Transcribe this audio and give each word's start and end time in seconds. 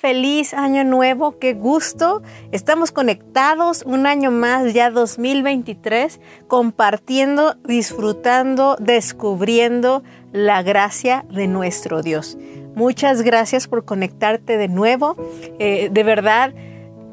Feliz 0.00 0.52
año 0.52 0.84
nuevo, 0.84 1.38
qué 1.38 1.54
gusto. 1.54 2.22
Estamos 2.52 2.92
conectados 2.92 3.82
un 3.86 4.06
año 4.06 4.30
más, 4.30 4.74
ya 4.74 4.90
2023, 4.90 6.20
compartiendo, 6.48 7.54
disfrutando, 7.64 8.76
descubriendo 8.78 10.02
la 10.32 10.62
gracia 10.62 11.24
de 11.30 11.48
nuestro 11.48 12.02
Dios. 12.02 12.36
Muchas 12.74 13.22
gracias 13.22 13.68
por 13.68 13.86
conectarte 13.86 14.58
de 14.58 14.68
nuevo. 14.68 15.16
Eh, 15.58 15.88
de 15.90 16.02
verdad, 16.02 16.52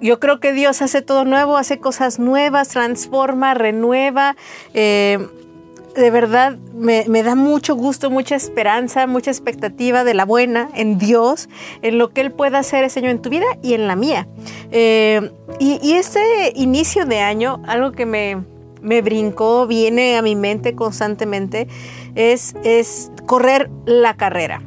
yo 0.02 0.20
creo 0.20 0.42
que 0.42 0.52
Dios 0.52 0.82
hace 0.82 1.02
todo 1.02 1.24
nuevo, 1.24 1.56
hace 1.56 1.80
cosas 1.80 2.20
nuevas, 2.20 2.68
transforma, 2.68 3.54
renueva. 3.54 4.36
Eh, 4.74 5.26
de 5.96 6.10
verdad 6.10 6.58
me, 6.74 7.04
da 7.24 7.36
mucho 7.36 7.76
gusto, 7.76 8.10
mucha 8.10 8.36
esperanza, 8.36 9.06
mucha 9.08 9.32
expectativa 9.32 10.04
de 10.04 10.14
la 10.14 10.26
buena 10.26 10.70
en 10.74 10.98
Dios, 10.98 11.50
en 11.82 11.98
lo 11.98 12.10
que 12.10 12.22
Él 12.22 12.32
pueda 12.32 12.60
hacer 12.60 12.84
ese 12.84 13.00
año 13.00 13.10
en 13.10 13.22
tu 13.22 13.30
vida 13.30 13.46
y 13.62 13.74
en 13.74 13.88
la 13.88 13.96
mía. 13.96 14.28
Eh, 14.72 15.32
y, 15.60 15.94
este 15.94 16.54
inicio 16.56 17.06
de 17.06 17.20
año, 17.20 17.62
algo 17.68 17.92
que 17.92 18.06
me, 18.06 18.44
me, 18.82 19.02
brincó, 19.02 19.68
viene 19.68 20.18
a 20.18 20.22
mi 20.22 20.36
mente 20.36 20.76
constantemente, 20.76 21.68
es, 22.16 22.56
es 22.64 23.12
correr 23.26 23.70
la 23.86 24.16
carrera. 24.16 24.62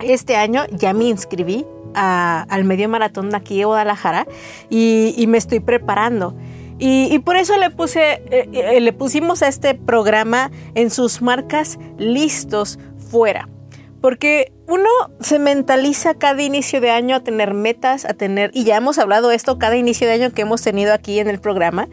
Este 0.00 0.36
año 0.36 0.64
ya 0.72 0.92
me 0.92 1.04
inscribí 1.04 1.64
al 1.94 2.64
medio 2.64 2.88
maratón 2.88 3.30
de 3.30 3.36
aquí 3.36 3.58
de 3.58 3.64
Guadalajara 3.64 4.26
y, 4.68 5.14
y 5.16 5.26
me 5.26 5.38
estoy 5.38 5.60
preparando. 5.60 6.34
Y, 6.82 7.18
por 7.18 7.36
eso 7.36 7.58
le, 7.58 7.68
puse, 7.68 8.22
eh, 8.30 8.48
eh, 8.52 8.80
le 8.80 8.92
pusimos 8.94 9.42
a 9.42 9.48
este 9.48 9.74
programa 9.74 10.50
en 10.74 10.90
sus 10.90 11.20
marcas 11.20 11.78
listos 11.98 12.78
fuera. 13.10 13.50
Porque 14.00 14.50
uno 14.66 14.88
se 15.20 15.38
mentaliza 15.38 16.14
cada 16.14 16.40
inicio 16.42 16.80
de 16.80 16.90
año 16.90 17.16
a 17.16 17.20
tener 17.20 17.52
metas, 17.52 18.06
a 18.06 18.14
tener, 18.14 18.50
y 18.54 18.64
ya 18.64 18.78
hemos 18.78 18.98
hablado 18.98 19.30
esto 19.30 19.58
cada 19.58 19.76
inicio 19.76 20.06
de 20.06 20.14
año 20.14 20.30
que 20.30 20.40
hemos 20.42 20.62
tenido 20.62 20.94
aquí 20.94 21.18
en 21.18 21.28
el 21.28 21.38
programa, 21.38 21.86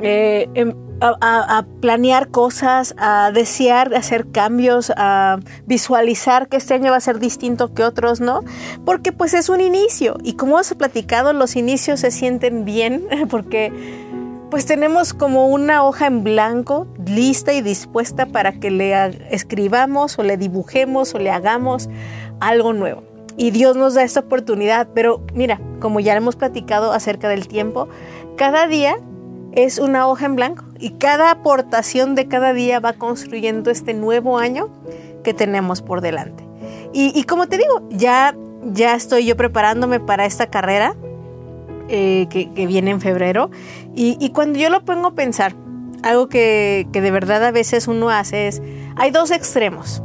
eh, 0.00 0.48
em, 0.54 0.72
a, 1.00 1.64
planear 1.80 2.28
cosas, 2.28 2.94
a 2.96 3.32
desear 3.32 3.94
hacer 3.94 4.30
cambios, 4.30 4.92
a 4.96 5.38
visualizar 5.66 6.48
que 6.48 6.56
este 6.56 6.74
año 6.74 6.92
va 6.92 6.98
a 6.98 7.00
ser 7.00 7.18
distinto 7.18 7.74
que 7.74 7.82
otros, 7.82 8.20
¿no? 8.20 8.44
Porque 8.84 9.10
pues 9.10 9.34
es 9.34 9.48
un 9.48 9.60
inicio 9.60 10.16
y 10.22 10.34
como 10.34 10.52
hemos 10.52 10.72
platicado, 10.74 11.32
los 11.32 11.56
inicios 11.56 12.00
se 12.00 12.10
sienten 12.10 12.64
bien 12.64 13.04
porque 13.30 13.72
pues 14.52 14.66
tenemos 14.66 15.14
como 15.14 15.46
una 15.46 15.82
hoja 15.82 16.06
en 16.06 16.22
blanco 16.24 16.86
lista 17.06 17.54
y 17.54 17.62
dispuesta 17.62 18.26
para 18.26 18.52
que 18.52 18.70
le 18.70 18.92
escribamos 19.34 20.18
o 20.18 20.22
le 20.22 20.36
dibujemos 20.36 21.14
o 21.14 21.18
le 21.18 21.30
hagamos 21.30 21.88
algo 22.38 22.74
nuevo. 22.74 23.02
Y 23.38 23.50
Dios 23.50 23.78
nos 23.78 23.94
da 23.94 24.02
esta 24.02 24.20
oportunidad, 24.20 24.88
pero 24.94 25.22
mira, 25.32 25.58
como 25.80 26.00
ya 26.00 26.14
hemos 26.14 26.36
platicado 26.36 26.92
acerca 26.92 27.30
del 27.30 27.48
tiempo, 27.48 27.88
cada 28.36 28.66
día 28.66 28.98
es 29.52 29.78
una 29.78 30.06
hoja 30.06 30.26
en 30.26 30.36
blanco 30.36 30.66
y 30.78 30.90
cada 30.90 31.30
aportación 31.30 32.14
de 32.14 32.28
cada 32.28 32.52
día 32.52 32.78
va 32.78 32.92
construyendo 32.92 33.70
este 33.70 33.94
nuevo 33.94 34.36
año 34.36 34.68
que 35.24 35.32
tenemos 35.32 35.80
por 35.80 36.02
delante. 36.02 36.46
Y, 36.92 37.24
como 37.24 37.46
te 37.46 37.56
digo, 37.56 37.88
ya, 37.88 38.36
ya 38.64 38.96
estoy 38.96 39.24
yo 39.24 39.34
preparándome 39.34 39.98
para 39.98 40.26
esta 40.26 40.48
carrera 40.48 40.94
eh, 41.88 42.26
que, 42.30 42.66
viene 42.66 42.90
en 42.90 43.00
febrero. 43.00 43.50
Y, 43.94 44.30
cuando 44.30 44.58
yo 44.58 44.70
lo 44.70 44.84
pongo 44.84 45.08
a 45.08 45.14
pensar, 45.14 45.54
algo 46.02 46.28
que, 46.28 46.88
que 46.92 47.00
de 47.00 47.10
verdad 47.10 47.44
a 47.44 47.50
veces 47.50 47.88
uno 47.88 48.10
hace 48.10 48.48
es, 48.48 48.62
hay 48.96 49.10
dos 49.10 49.30
extremos. 49.30 50.02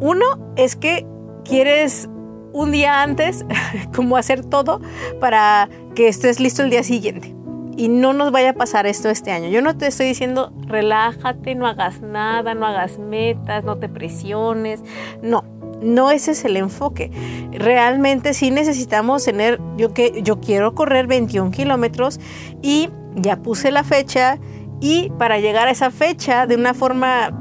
Uno 0.00 0.24
es 0.56 0.76
que 0.76 1.06
quieres 1.44 2.08
un 2.52 2.70
día 2.70 3.02
antes, 3.02 3.44
como 3.94 4.16
hacer 4.16 4.44
todo 4.44 4.80
para 5.20 5.68
que 5.94 6.08
estés 6.08 6.40
listo 6.40 6.62
el 6.62 6.70
día 6.70 6.82
siguiente. 6.82 7.34
Y 7.76 7.88
no 7.88 8.12
nos 8.12 8.30
vaya 8.30 8.50
a 8.50 8.52
pasar 8.54 8.86
esto 8.86 9.10
este 9.10 9.32
año. 9.32 9.48
Yo 9.48 9.60
no 9.60 9.76
te 9.76 9.88
estoy 9.88 10.06
diciendo 10.06 10.52
relájate, 10.66 11.56
no 11.56 11.66
hagas 11.66 12.00
nada, 12.00 12.54
no 12.54 12.66
hagas 12.66 12.98
metas, 12.98 13.64
no 13.64 13.78
te 13.78 13.88
presiones. 13.88 14.82
No, 15.22 15.44
no 15.84 16.10
ese 16.10 16.32
es 16.32 16.44
el 16.44 16.56
enfoque. 16.56 17.10
Realmente 17.52 18.34
sí 18.34 18.50
necesitamos 18.50 19.24
tener, 19.24 19.60
yo, 19.76 19.94
que, 19.94 20.22
yo 20.22 20.40
quiero 20.40 20.74
correr 20.74 21.06
21 21.06 21.50
kilómetros 21.50 22.18
y 22.62 22.90
ya 23.14 23.36
puse 23.36 23.70
la 23.70 23.84
fecha 23.84 24.38
y 24.80 25.10
para 25.18 25.38
llegar 25.38 25.68
a 25.68 25.70
esa 25.70 25.90
fecha 25.90 26.46
de 26.46 26.56
una 26.56 26.74
forma 26.74 27.40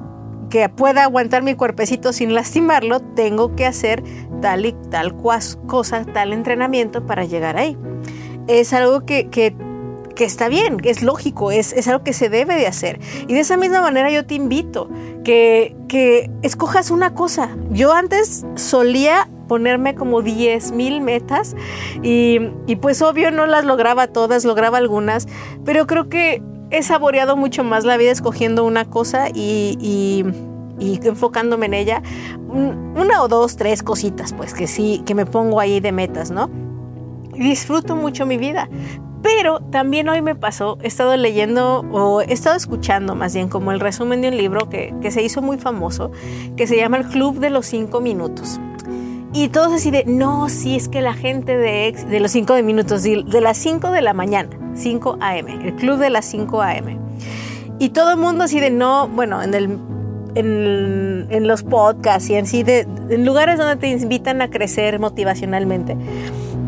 que 0.49 0.69
pueda 0.69 1.03
aguantar 1.03 1.41
mi 1.41 1.55
cuerpecito 1.55 2.13
sin 2.13 2.33
lastimarlo, 2.35 2.99
tengo 2.99 3.55
que 3.55 3.65
hacer 3.65 4.03
tal 4.41 4.67
y 4.67 4.73
tal 4.91 5.15
cosa, 5.17 6.05
tal 6.05 6.31
entrenamiento 6.31 7.07
para 7.07 7.25
llegar 7.25 7.57
ahí. 7.57 7.75
Es 8.47 8.71
algo 8.73 9.05
que, 9.05 9.29
que 9.29 9.55
que 10.15 10.25
está 10.25 10.47
bien, 10.49 10.77
es 10.83 11.01
lógico, 11.01 11.51
es, 11.51 11.73
es, 11.73 11.87
algo 11.87 12.03
que 12.03 12.13
se 12.13 12.29
debe 12.29 12.55
de 12.55 12.67
hacer. 12.67 12.99
Y 13.27 13.33
de 13.33 13.39
esa 13.39 13.57
misma 13.57 13.81
manera 13.81 14.09
yo 14.11 14.25
te 14.25 14.35
invito 14.35 14.89
que, 15.23 15.75
que 15.87 16.29
escojas 16.41 16.91
una 16.91 17.13
cosa. 17.13 17.55
Yo 17.71 17.93
antes 17.93 18.45
solía 18.55 19.29
ponerme 19.47 19.95
como 19.95 20.21
10 20.21 20.71
mil 20.71 21.01
metas 21.01 21.55
y, 22.01 22.39
y, 22.67 22.75
pues 22.77 23.01
obvio 23.01 23.31
no 23.31 23.45
las 23.45 23.65
lograba 23.65 24.07
todas, 24.07 24.45
lograba 24.45 24.77
algunas, 24.77 25.27
pero 25.65 25.87
creo 25.87 26.09
que 26.09 26.41
he 26.71 26.81
saboreado 26.81 27.35
mucho 27.35 27.63
más 27.63 27.83
la 27.83 27.97
vida 27.97 28.11
escogiendo 28.11 28.63
una 28.65 28.85
cosa 28.85 29.29
y, 29.29 29.77
y, 29.79 30.25
y 30.79 30.99
enfocándome 31.07 31.65
en 31.67 31.73
ella. 31.73 32.03
Una 32.49 33.21
o 33.21 33.27
dos, 33.27 33.57
tres 33.57 33.83
cositas 33.83 34.33
pues 34.33 34.53
que 34.53 34.67
sí, 34.67 35.01
que 35.05 35.15
me 35.15 35.25
pongo 35.25 35.59
ahí 35.59 35.79
de 35.79 35.91
metas, 35.91 36.29
¿no? 36.31 36.49
disfruto 37.37 37.95
mucho 37.95 38.25
mi 38.25 38.37
vida. 38.37 38.69
Pero 39.23 39.61
también 39.61 40.09
hoy 40.09 40.21
me 40.21 40.35
pasó, 40.35 40.77
he 40.83 40.87
estado 40.87 41.15
leyendo 41.15 41.85
o 41.91 42.21
he 42.21 42.33
estado 42.33 42.57
escuchando 42.57 43.15
más 43.15 43.33
bien 43.33 43.47
como 43.47 43.71
el 43.71 43.79
resumen 43.79 44.21
de 44.21 44.27
un 44.27 44.37
libro 44.37 44.69
que, 44.69 44.93
que 45.01 45.11
se 45.11 45.23
hizo 45.23 45.41
muy 45.41 45.57
famoso, 45.57 46.11
que 46.57 46.67
se 46.67 46.75
llama 46.75 46.97
El 46.97 47.05
Club 47.05 47.39
de 47.39 47.49
los 47.49 47.65
Cinco 47.65 48.01
Minutos. 48.01 48.59
Y 49.33 49.47
todos 49.47 49.71
así 49.71 49.89
de, 49.89 50.03
no, 50.05 50.47
sí, 50.49 50.75
es 50.75 50.89
que 50.89 51.01
la 51.01 51.13
gente 51.13 51.57
de, 51.57 51.93
de 52.07 52.19
los 52.19 52.31
cinco 52.31 52.61
minutos, 52.61 53.01
de, 53.01 53.41
las 53.41 53.57
5 53.57 53.89
de 53.89 54.03
la 54.03 54.13
mañana, 54.13 54.49
5 54.75 55.17
AM, 55.19 55.47
el 55.47 55.73
club 55.73 55.97
de 55.97 56.11
las 56.11 56.25
5 56.25 56.61
AM. 56.61 56.99
Y 57.79 57.89
todo 57.89 58.11
el 58.11 58.17
mundo 58.17 58.43
así 58.43 58.59
de, 58.59 58.69
no, 58.69 59.07
bueno, 59.07 59.41
en, 59.41 59.55
el, 59.55 59.79
en, 60.35 61.25
en 61.31 61.47
los 61.47 61.63
podcasts 61.63 62.29
y 62.29 62.35
en 62.35 62.45
sí, 62.45 62.61
de, 62.61 62.81
en 63.09 63.25
lugares 63.25 63.57
donde 63.57 63.75
te 63.77 63.87
invitan 63.87 64.39
a 64.43 64.51
crecer 64.51 64.99
motivacionalmente 64.99 65.97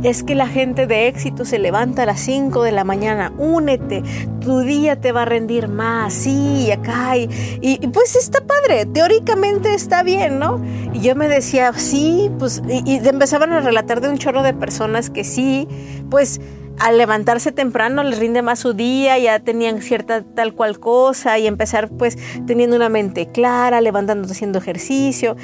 es 0.06 0.24
que 0.24 0.36
la 0.36 0.48
gente 0.48 0.86
de 0.86 1.08
éxito 1.08 1.46
se 1.46 1.58
levanta 1.58 2.04
a 2.04 2.06
las 2.06 2.20
5 2.20 2.62
de 2.62 2.72
la 2.72 2.84
mañana, 2.84 3.34
únete, 3.38 4.04
tu 4.40 4.60
día 4.60 5.02
te 5.02 5.12
va 5.12 5.24
a 5.24 5.26
rendir 5.26 5.68
más, 5.68 6.14
sí, 6.14 6.72
acá, 6.72 7.18
y, 7.18 7.28
y, 7.62 7.88
pues 7.88 8.16
está 8.16 8.42
padre, 8.42 8.86
teóricamente 8.86 9.74
está 9.74 10.04
bien, 10.04 10.38
¿no? 10.38 10.64
Y 10.94 11.02
yo 11.02 11.16
me 11.16 11.28
decía, 11.28 11.74
sí, 11.74 12.30
pues, 12.38 12.62
y, 12.70 12.84
y 12.86 13.08
empezaban 13.08 13.52
a 13.52 13.62
relatar 13.62 14.00
de 14.00 14.10
un 14.10 14.20
chorro 14.20 14.44
de 14.44 14.54
personas 14.54 15.10
que 15.10 15.24
sí, 15.24 15.68
pues 16.12 16.40
al 16.80 16.98
levantarse 16.98 17.52
temprano 17.52 18.04
les 18.04 18.20
rinde 18.20 18.42
más 18.42 18.60
su 18.60 18.74
día, 18.74 19.18
ya 19.18 19.40
tenían 19.40 19.82
cierta 19.82 20.24
tal 20.24 20.54
cual 20.54 20.80
cosa 20.80 21.40
y 21.40 21.48
empezar 21.48 21.90
pues 21.90 22.18
teniendo 22.46 22.76
una 22.76 22.90
mente 22.90 23.28
clara, 23.28 23.82
levantándose 23.82 24.34
haciendo 24.34 24.60
ejercicio. 24.60 25.36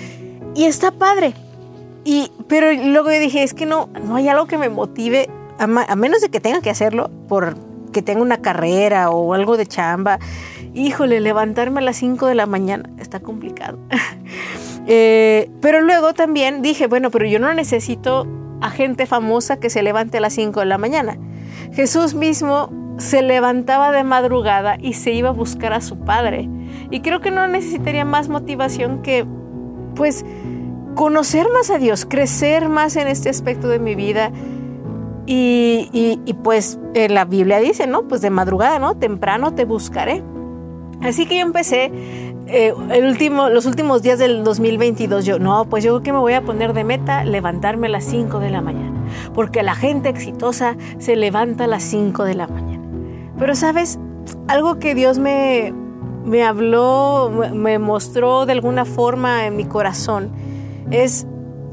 Y 0.56 0.65
está 0.65 0.91
padre, 0.91 1.33
y, 2.03 2.31
pero 2.48 2.71
luego 2.71 3.12
yo 3.12 3.19
dije, 3.19 3.44
es 3.44 3.53
que 3.53 3.65
no, 3.65 3.89
no 4.03 4.15
hay 4.15 4.27
algo 4.27 4.48
que 4.48 4.57
me 4.57 4.69
motive, 4.69 5.30
a, 5.59 5.68
menos 5.68 6.21
de 6.21 6.30
que 6.30 6.39
tenga 6.39 6.62
que 6.62 6.69
hacerlo 6.69 7.12
por 7.27 7.56
que 7.92 8.01
tenga 8.01 8.21
una 8.21 8.42
carrera 8.42 9.09
o 9.09 9.33
algo 9.33 9.57
de 9.57 9.65
chamba. 9.65 10.18
Híjole, 10.74 11.19
levantarme 11.19 11.81
a 11.81 11.83
las 11.83 11.98
5 11.98 12.25
de 12.27 12.36
la 12.36 12.45
mañana 12.45 12.89
está 13.00 13.19
complicado. 13.19 13.80
Eh, 14.88 15.51
pero 15.62 15.80
luego 15.80 16.15
también 16.15 16.63
dije, 16.63 16.88
bueno, 16.88 17.12
pero 17.12 17.27
yo 17.27 17.38
no 17.38 17.53
necesito 17.53 18.27
a 18.62 18.71
gente 18.71 19.06
famosa 19.06 19.59
que 19.59 19.69
se 19.69 19.83
levante 19.83 20.18
a 20.18 20.21
las 20.21 20.33
5 20.33 20.59
de 20.59 20.65
la 20.65 20.80
mañana. 20.80 21.19
Jesús 21.71 22.15
mismo 22.15 22.71
se 22.97 23.21
levantaba 23.21 23.92
de 23.92 24.04
madrugada 24.04 24.77
y 24.81 24.94
se 24.94 25.12
iba 25.12 25.30
a 25.30 25.33
buscar 25.33 25.74
a 25.74 25.81
su 25.81 26.00
padre. 26.00 26.50
Y 26.89 27.01
creo 27.01 27.21
que 27.21 27.30
no 27.30 27.47
necesitaría 27.47 28.06
más 28.06 28.27
motivación 28.27 29.04
que, 29.04 29.25
pues, 29.95 30.25
conocer 30.95 31.47
más 31.53 31.69
a 31.69 31.77
Dios, 31.77 32.05
crecer 32.05 32.69
más 32.69 32.95
en 32.95 33.07
este 33.07 33.29
aspecto 33.29 33.67
de 33.67 33.79
mi 33.79 33.95
vida. 33.95 34.31
Y, 35.25 36.35
pues 36.43 36.79
eh, 36.93 37.07
la 37.07 37.25
Biblia 37.25 37.59
dice, 37.59 37.88
¿no? 37.88 38.07
Pues 38.07 38.21
de 38.21 38.29
madrugada, 38.29 38.79
¿no? 38.79 38.97
Temprano 38.97 39.53
te 39.53 39.65
buscaré. 39.65 40.23
Así 41.01 41.25
que 41.25 41.38
yo 41.38 41.41
empecé 41.41 41.91
eh, 42.47 42.73
el 42.91 43.05
último, 43.05 43.49
los 43.49 43.65
últimos 43.65 44.01
días 44.01 44.19
del 44.19 44.43
2022. 44.43 45.25
Yo, 45.25 45.39
no, 45.39 45.65
pues 45.65 45.83
yo 45.83 45.91
creo 45.91 46.03
que 46.03 46.11
me 46.11 46.19
voy 46.19 46.33
a 46.33 46.41
poner 46.41 46.73
de 46.73 46.83
meta 46.83 47.23
levantarme 47.23 47.87
a 47.87 47.91
las 47.91 48.03
5 48.03 48.39
de 48.39 48.49
la 48.49 48.61
mañana. 48.61 48.91
Porque 49.33 49.63
la 49.63 49.75
gente 49.75 50.09
exitosa 50.09 50.75
se 50.99 51.15
levanta 51.15 51.63
a 51.63 51.67
las 51.67 51.83
5 51.83 52.25
de 52.25 52.35
la 52.35 52.47
mañana. 52.47 52.83
Pero 53.39 53.55
sabes, 53.55 53.99
algo 54.47 54.79
que 54.79 54.95
Dios 54.95 55.17
me, 55.17 55.73
me 56.25 56.44
habló, 56.44 57.31
me 57.53 57.79
mostró 57.79 58.45
de 58.45 58.53
alguna 58.53 58.85
forma 58.85 59.45
en 59.47 59.55
mi 59.55 59.65
corazón, 59.65 60.31
es 60.89 61.28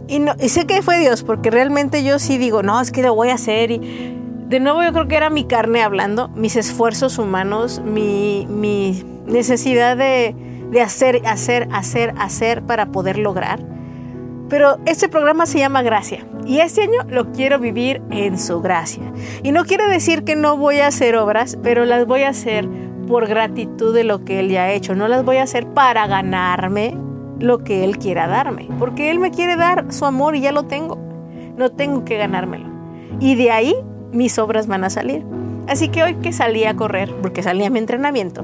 Y, 0.09 0.49
sé 0.49 0.67
que 0.67 0.83
fue 0.83 0.99
Dios, 0.99 1.23
porque 1.23 1.51
realmente 1.51 2.03
yo 2.03 2.19
sí 2.19 2.39
digo, 2.39 2.63
no, 2.63 2.81
es 2.81 2.91
que 2.91 3.03
lo 3.03 3.15
voy 3.15 3.29
a 3.29 3.35
hacer. 3.35 3.71
Y 3.71 4.17
de 4.49 4.61
nuevo 4.61 4.83
yo 4.83 4.93
creo 4.93 5.09
que 5.09 5.17
era 5.17 5.31
mi 5.31 5.45
carne 5.45 5.83
hablando, 5.83 6.29
mis 6.29 6.57
esfuerzos 6.57 7.19
humanos, 7.19 7.83
mi, 7.85 8.47
mi 8.49 9.05
necesidad 9.27 9.97
de, 9.97 10.35
de 10.71 10.81
hacer, 10.81 11.23
hacer, 11.27 11.69
hacer, 11.73 12.15
hacer 12.19 12.63
para 12.63 12.87
poder 12.87 13.19
lograr. 13.19 13.61
Pero 14.49 14.79
este 14.87 15.09
programa 15.09 15.45
se 15.45 15.59
llama 15.59 15.83
Gracia 15.83 16.27
y 16.47 16.61
este 16.61 16.83
año 16.83 17.03
lo 17.09 17.33
quiero 17.33 17.59
vivir 17.59 18.01
en 18.11 18.39
su 18.39 18.63
gracia. 18.63 19.13
Y 19.43 19.53
no 19.53 19.65
quiere 19.65 19.87
decir 19.87 20.25
que 20.25 20.37
no 20.37 20.57
voy 20.57 20.79
a 20.79 20.87
hacer 20.87 21.17
obras, 21.17 21.59
pero 21.63 21.85
las 21.85 22.07
voy 22.07 22.23
a 22.23 22.31
hacer 22.31 22.67
por 23.07 23.27
gratitud 23.27 23.95
de 23.95 24.05
lo 24.05 24.25
que 24.25 24.41
Él 24.41 24.49
ya 24.49 24.65
ha 24.65 24.73
hecho. 24.73 24.95
No 24.95 25.09
las 25.09 25.25
voy 25.25 25.37
a 25.37 25.43
hacer 25.43 25.67
para 25.67 26.07
ganarme 26.07 26.97
lo 27.39 27.59
que 27.65 27.85
Él 27.85 27.99
quiera 27.99 28.27
darme, 28.27 28.69
porque 28.79 29.11
Él 29.11 29.19
me 29.19 29.31
quiere 29.31 29.57
dar 29.57 29.93
su 29.93 30.05
amor 30.05 30.37
y 30.37 30.41
ya 30.41 30.53
lo 30.53 30.65
tengo. 30.65 30.99
No 31.57 31.71
tengo 31.71 32.05
que 32.05 32.17
ganármelo. 32.17 32.67
Y 33.21 33.35
de 33.35 33.51
ahí 33.51 33.75
mis 34.13 34.39
obras 34.39 34.67
van 34.67 34.85
a 34.85 34.91
salir. 34.91 35.25
Así 35.67 35.89
que 35.89 36.03
hoy 36.03 36.15
que 36.17 36.33
salí 36.33 36.65
a 36.65 36.77
correr, 36.77 37.15
porque 37.21 37.43
salí 37.43 37.65
a 37.65 37.71
mi 37.71 37.79
entrenamiento, 37.79 38.43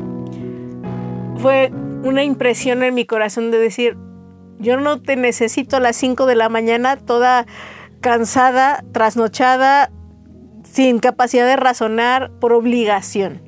fue 1.37 1.73
una 2.03 2.23
impresión 2.23 2.83
en 2.83 2.95
mi 2.95 3.07
corazón 3.07 3.51
de 3.51 3.59
decir, 3.59 3.97
yo 4.59 4.77
no 4.77 5.01
te 5.01 5.17
necesito 5.17 5.77
a 5.77 5.81
las 5.81 5.97
5 5.97 6.27
de 6.27 6.35
la 6.35 6.49
mañana 6.49 6.97
toda 6.97 7.47
cansada, 8.01 8.85
trasnochada, 8.93 9.91
sin 10.65 10.99
capacidad 10.99 11.47
de 11.47 11.57
razonar 11.57 12.31
por 12.41 12.53
obligación. 12.53 13.43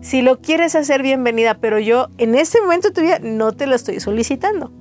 Si 0.00 0.22
lo 0.22 0.40
quieres 0.40 0.74
hacer, 0.74 1.02
bienvenida, 1.02 1.58
pero 1.60 1.78
yo 1.78 2.08
en 2.16 2.34
este 2.34 2.60
momento 2.60 2.88
de 2.88 2.94
tu 2.94 3.00
vida 3.02 3.18
no 3.20 3.52
te 3.52 3.66
lo 3.66 3.74
estoy 3.74 4.00
solicitando. 4.00 4.72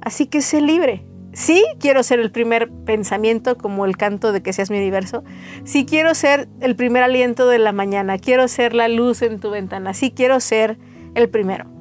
Así 0.00 0.26
que 0.26 0.42
sé 0.42 0.60
libre. 0.60 1.04
Sí 1.32 1.64
quiero 1.80 2.04
ser 2.04 2.20
el 2.20 2.30
primer 2.30 2.70
pensamiento 2.84 3.58
como 3.58 3.84
el 3.84 3.96
canto 3.96 4.30
de 4.30 4.42
que 4.42 4.52
seas 4.52 4.70
mi 4.70 4.78
universo. 4.78 5.24
Sí 5.64 5.84
quiero 5.84 6.14
ser 6.14 6.48
el 6.60 6.76
primer 6.76 7.02
aliento 7.02 7.48
de 7.48 7.58
la 7.58 7.72
mañana. 7.72 8.18
Quiero 8.18 8.46
ser 8.46 8.74
la 8.74 8.86
luz 8.86 9.22
en 9.22 9.40
tu 9.40 9.50
ventana. 9.50 9.92
Sí 9.92 10.12
quiero 10.12 10.38
ser 10.38 10.78
el 11.14 11.28
primero 11.28 11.74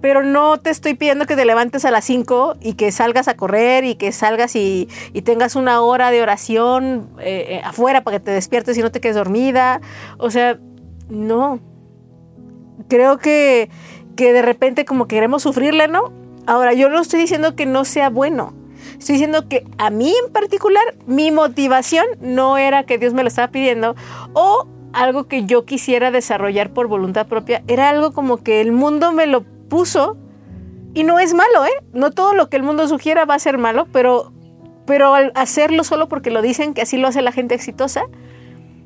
pero 0.00 0.22
no 0.22 0.58
te 0.58 0.70
estoy 0.70 0.94
pidiendo 0.94 1.26
que 1.26 1.36
te 1.36 1.44
levantes 1.44 1.84
a 1.84 1.90
las 1.90 2.04
5 2.04 2.58
y 2.60 2.74
que 2.74 2.92
salgas 2.92 3.28
a 3.28 3.36
correr 3.36 3.84
y 3.84 3.96
que 3.96 4.12
salgas 4.12 4.54
y, 4.54 4.88
tengas 5.24 5.56
una 5.56 5.80
hora 5.80 6.10
de 6.10 6.22
oración 6.22 7.10
eh, 7.18 7.46
eh, 7.48 7.60
afuera 7.64 8.04
para 8.04 8.18
que 8.18 8.24
te 8.24 8.30
despiertes 8.30 8.78
y 8.78 8.82
no 8.82 8.92
te 8.92 9.00
quedes 9.00 9.16
dormida. 9.16 9.80
O 10.18 10.30
sea, 10.30 10.58
no. 11.08 11.60
Creo 12.88 13.18
que, 13.18 13.70
que 14.16 14.32
de 14.32 14.42
repente 14.42 14.84
como 14.84 15.06
queremos 15.06 15.42
sufrirle, 15.42 15.88
¿no? 15.88 16.12
Ahora, 16.46 16.72
yo 16.72 16.88
no 16.88 17.00
estoy 17.00 17.20
diciendo 17.20 17.54
que 17.54 17.66
no 17.66 17.84
sea 17.84 18.08
bueno. 18.08 18.54
Estoy 18.98 19.14
diciendo 19.14 19.48
que 19.48 19.64
a 19.76 19.90
mí 19.90 20.14
en 20.24 20.32
particular 20.32 20.82
mi 21.06 21.30
motivación 21.30 22.06
no 22.20 22.56
era 22.56 22.84
que 22.84 22.98
Dios 22.98 23.12
me 23.12 23.22
lo 23.22 23.28
estaba 23.28 23.48
pidiendo 23.48 23.94
o 24.32 24.66
algo 24.92 25.28
que 25.28 25.44
yo 25.44 25.64
quisiera 25.64 26.10
desarrollar 26.10 26.70
por 26.70 26.88
voluntad 26.88 27.26
propia. 27.26 27.62
Era 27.68 27.90
algo 27.90 28.12
como 28.12 28.38
que 28.38 28.60
el 28.60 28.72
mundo 28.72 29.12
me 29.12 29.26
lo 29.26 29.42
puso. 29.68 30.16
Y 30.94 31.04
no 31.04 31.18
es 31.18 31.34
malo, 31.34 31.66
¿eh? 31.66 31.84
No 31.92 32.10
todo 32.10 32.32
lo 32.32 32.48
que 32.48 32.56
el 32.56 32.62
mundo 32.62 32.88
sugiera 32.88 33.24
va 33.24 33.34
a 33.34 33.38
ser 33.38 33.58
malo, 33.58 33.86
pero, 33.92 34.32
pero 34.86 35.14
al 35.14 35.32
hacerlo 35.34 35.84
solo 35.84 36.08
porque 36.08 36.30
lo 36.30 36.40
dicen 36.40 36.72
que 36.72 36.82
así 36.82 36.96
lo 36.96 37.08
hace 37.08 37.20
la 37.20 37.30
gente 37.30 37.54
exitosa, 37.54 38.06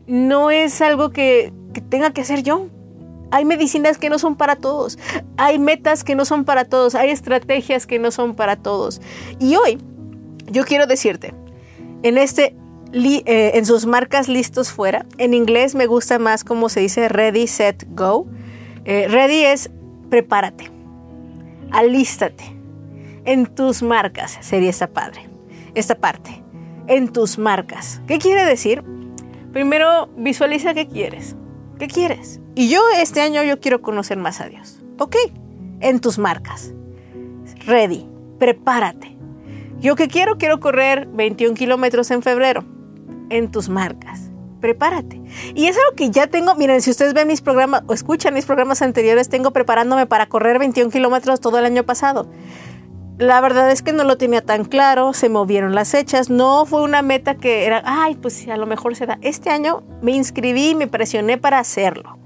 no 0.07 0.51
es 0.51 0.83
algo 0.83 1.11
que 1.11 1.53
tenga 1.89 2.11
que 2.11 2.23
hacer 2.23 2.43
yo. 2.43 2.67
Hay 3.33 3.45
medicinas 3.45 3.99
que 3.99 4.09
no 4.09 4.21
son 4.21 4.37
para 4.37 4.55
todos, 4.55 4.99
hay 5.37 5.59
metas 5.59 6.05
que 6.05 6.15
no 6.15 6.25
son 6.25 6.45
para 6.45 6.67
todos, 6.67 6.95
hay 6.95 7.11
estrategias 7.11 7.87
que 7.89 7.99
no 7.99 8.13
son 8.13 8.35
para 8.35 8.55
todos. 8.55 9.01
Y 9.41 9.57
hoy 9.57 9.79
yo 10.47 10.65
quiero 10.65 10.87
decirte, 10.87 11.35
en 12.05 12.17
este 12.17 12.55
eh, 12.95 13.53
en 13.55 13.67
sus 13.67 13.87
marcas 13.87 14.29
listos 14.29 14.71
fuera. 14.71 15.07
En 15.19 15.35
inglés 15.35 15.75
me 15.75 15.87
gusta 15.87 16.21
más 16.21 16.45
como 16.45 16.69
se 16.69 16.81
dice 16.81 17.09
ready, 17.09 17.49
set, 17.49 17.87
go. 17.91 18.27
Eh, 18.85 19.09
ready 19.09 19.45
es 19.45 19.71
prepárate 20.11 20.71
alístate. 21.73 22.45
En 23.25 23.47
tus 23.47 23.83
marcas 23.83 24.39
sería 24.41 24.71
esta 24.71 24.89
padre, 24.89 25.29
esta 25.75 25.97
parte. 25.97 26.43
En 26.87 27.13
tus 27.13 27.39
marcas. 27.39 28.01
¿Qué 28.07 28.19
quiere 28.19 28.45
decir? 28.45 28.83
Primero 29.53 30.09
visualiza 30.17 30.75
qué 30.75 30.87
quieres. 30.87 31.37
¿Qué 31.83 31.89
quieres? 31.89 32.39
Y 32.55 32.69
yo 32.69 32.81
este 32.97 33.23
año 33.23 33.43
yo 33.43 33.59
quiero 33.59 33.83
conocer 33.83 34.17
más 34.17 34.41
a 34.41 34.47
Dios. 34.47 34.79
Ok, 35.01 35.17
en 35.81 35.99
tus 35.99 36.17
marcas. 36.17 36.73
Ready, 37.67 38.07
prepárate. 38.39 39.17
Yo 39.81 39.97
que 39.97 40.07
quiero, 40.07 40.39
quiero 40.39 40.61
correr 40.61 41.09
21 41.09 41.57
kilómetros 41.57 42.13
en 42.13 42.23
febrero. 42.23 42.65
En 43.31 43.51
tus 43.51 43.69
marcas 43.69 44.33
prepárate. 44.63 45.21
Y 45.55 45.67
es 45.67 45.77
algo 45.77 45.95
que 45.95 46.11
ya 46.11 46.29
tengo, 46.29 46.55
miren, 46.55 46.81
si 46.81 46.91
ustedes 46.91 47.13
ven 47.13 47.29
mis 47.29 47.43
programas 47.43 47.83
o 47.87 47.93
escuchan 47.93 48.33
mis 48.33 48.47
programas 48.47 48.81
anteriores, 48.81 49.29
tengo 49.29 49.51
preparándome 49.51 50.07
para 50.07 50.27
correr 50.27 50.59
21 50.59 50.91
kilómetros 50.91 51.41
todo 51.41 51.59
el 51.59 51.67
año 51.67 51.83
pasado. 51.83 52.29
La 53.19 53.41
verdad 53.41 53.71
es 53.71 53.83
que 53.83 53.93
no 53.93 54.05
lo 54.05 54.17
tenía 54.17 54.41
tan 54.41 54.65
claro, 54.65 55.13
se 55.13 55.29
movieron 55.29 55.75
las 55.75 55.91
fechas, 55.91 56.31
no 56.31 56.65
fue 56.65 56.83
una 56.83 57.03
meta 57.03 57.37
que 57.37 57.67
era, 57.67 57.83
ay, 57.85 58.17
pues 58.17 58.49
a 58.49 58.57
lo 58.57 58.67
mejor 58.67 58.97
se 58.97 59.07
da. 59.07 59.19
Este 59.21 59.51
año 59.51 59.83
me 60.01 60.13
inscribí 60.13 60.71
y 60.71 60.75
me 60.75 60.89
presioné 60.89 61.39
para 61.39 61.59
hacerlo. 61.59 62.19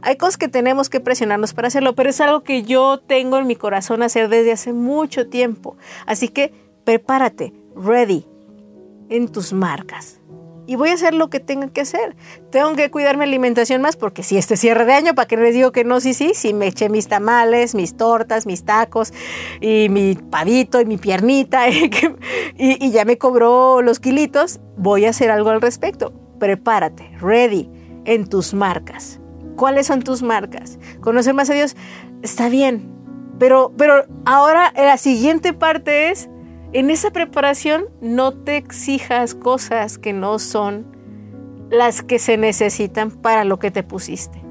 Hay 0.00 0.16
cosas 0.16 0.38
que 0.38 0.48
tenemos 0.48 0.88
que 0.88 1.00
presionarnos 1.00 1.52
para 1.52 1.68
hacerlo, 1.68 1.94
pero 1.94 2.10
es 2.10 2.20
algo 2.20 2.42
que 2.42 2.62
yo 2.62 2.98
tengo 3.00 3.36
en 3.36 3.46
mi 3.46 3.56
corazón 3.56 4.02
hacer 4.02 4.28
desde 4.28 4.52
hace 4.52 4.72
mucho 4.72 5.28
tiempo. 5.28 5.76
Así 6.06 6.28
que 6.28 6.52
prepárate, 6.84 7.52
ready, 7.76 8.26
en 9.10 9.28
tus 9.28 9.52
marcas 9.52 10.17
y 10.68 10.76
voy 10.76 10.90
a 10.90 10.92
hacer 10.92 11.14
lo 11.14 11.30
que 11.30 11.40
tenga 11.40 11.68
que 11.68 11.80
hacer. 11.80 12.14
Tengo 12.50 12.74
que 12.74 12.90
cuidar 12.90 13.16
mi 13.16 13.24
alimentación 13.24 13.80
más 13.80 13.96
porque 13.96 14.22
si 14.22 14.36
este 14.36 14.58
cierre 14.58 14.84
de 14.84 14.92
año, 14.92 15.14
¿para 15.14 15.26
qué 15.26 15.38
les 15.38 15.54
digo 15.54 15.72
que 15.72 15.82
no? 15.82 15.98
Sí, 15.98 16.12
sí, 16.12 16.32
si 16.34 16.52
me 16.52 16.66
eché 16.66 16.90
mis 16.90 17.08
tamales, 17.08 17.74
mis 17.74 17.96
tortas, 17.96 18.44
mis 18.44 18.66
tacos 18.66 19.14
y 19.62 19.88
mi 19.88 20.14
pavito 20.14 20.78
y 20.82 20.84
mi 20.84 20.98
piernita 20.98 21.68
y, 21.70 21.88
y 22.58 22.90
ya 22.90 23.06
me 23.06 23.16
cobró 23.16 23.80
los 23.80 23.98
kilitos, 23.98 24.60
voy 24.76 25.06
a 25.06 25.10
hacer 25.10 25.30
algo 25.30 25.48
al 25.48 25.62
respecto. 25.62 26.12
Prepárate, 26.38 27.16
ready, 27.18 27.70
en 28.04 28.28
tus 28.28 28.52
marcas. 28.52 29.20
¿Cuáles 29.56 29.86
son 29.86 30.02
tus 30.02 30.22
marcas? 30.22 30.78
Conocer 31.00 31.32
más 31.32 31.48
a 31.48 31.54
Dios 31.54 31.76
está 32.22 32.50
bien, 32.50 32.92
pero, 33.38 33.72
pero 33.78 34.04
ahora 34.26 34.74
la 34.76 34.98
siguiente 34.98 35.54
parte 35.54 36.10
es 36.10 36.28
en 36.72 36.90
esa 36.90 37.10
preparación 37.10 37.86
no 38.00 38.32
te 38.32 38.56
exijas 38.56 39.34
cosas 39.34 39.98
que 39.98 40.12
no 40.12 40.38
son 40.38 40.86
las 41.70 42.02
que 42.02 42.18
se 42.18 42.36
necesitan 42.36 43.10
para 43.10 43.44
lo 43.44 43.58
que 43.58 43.70
te 43.70 43.82
pusiste. 43.82 44.42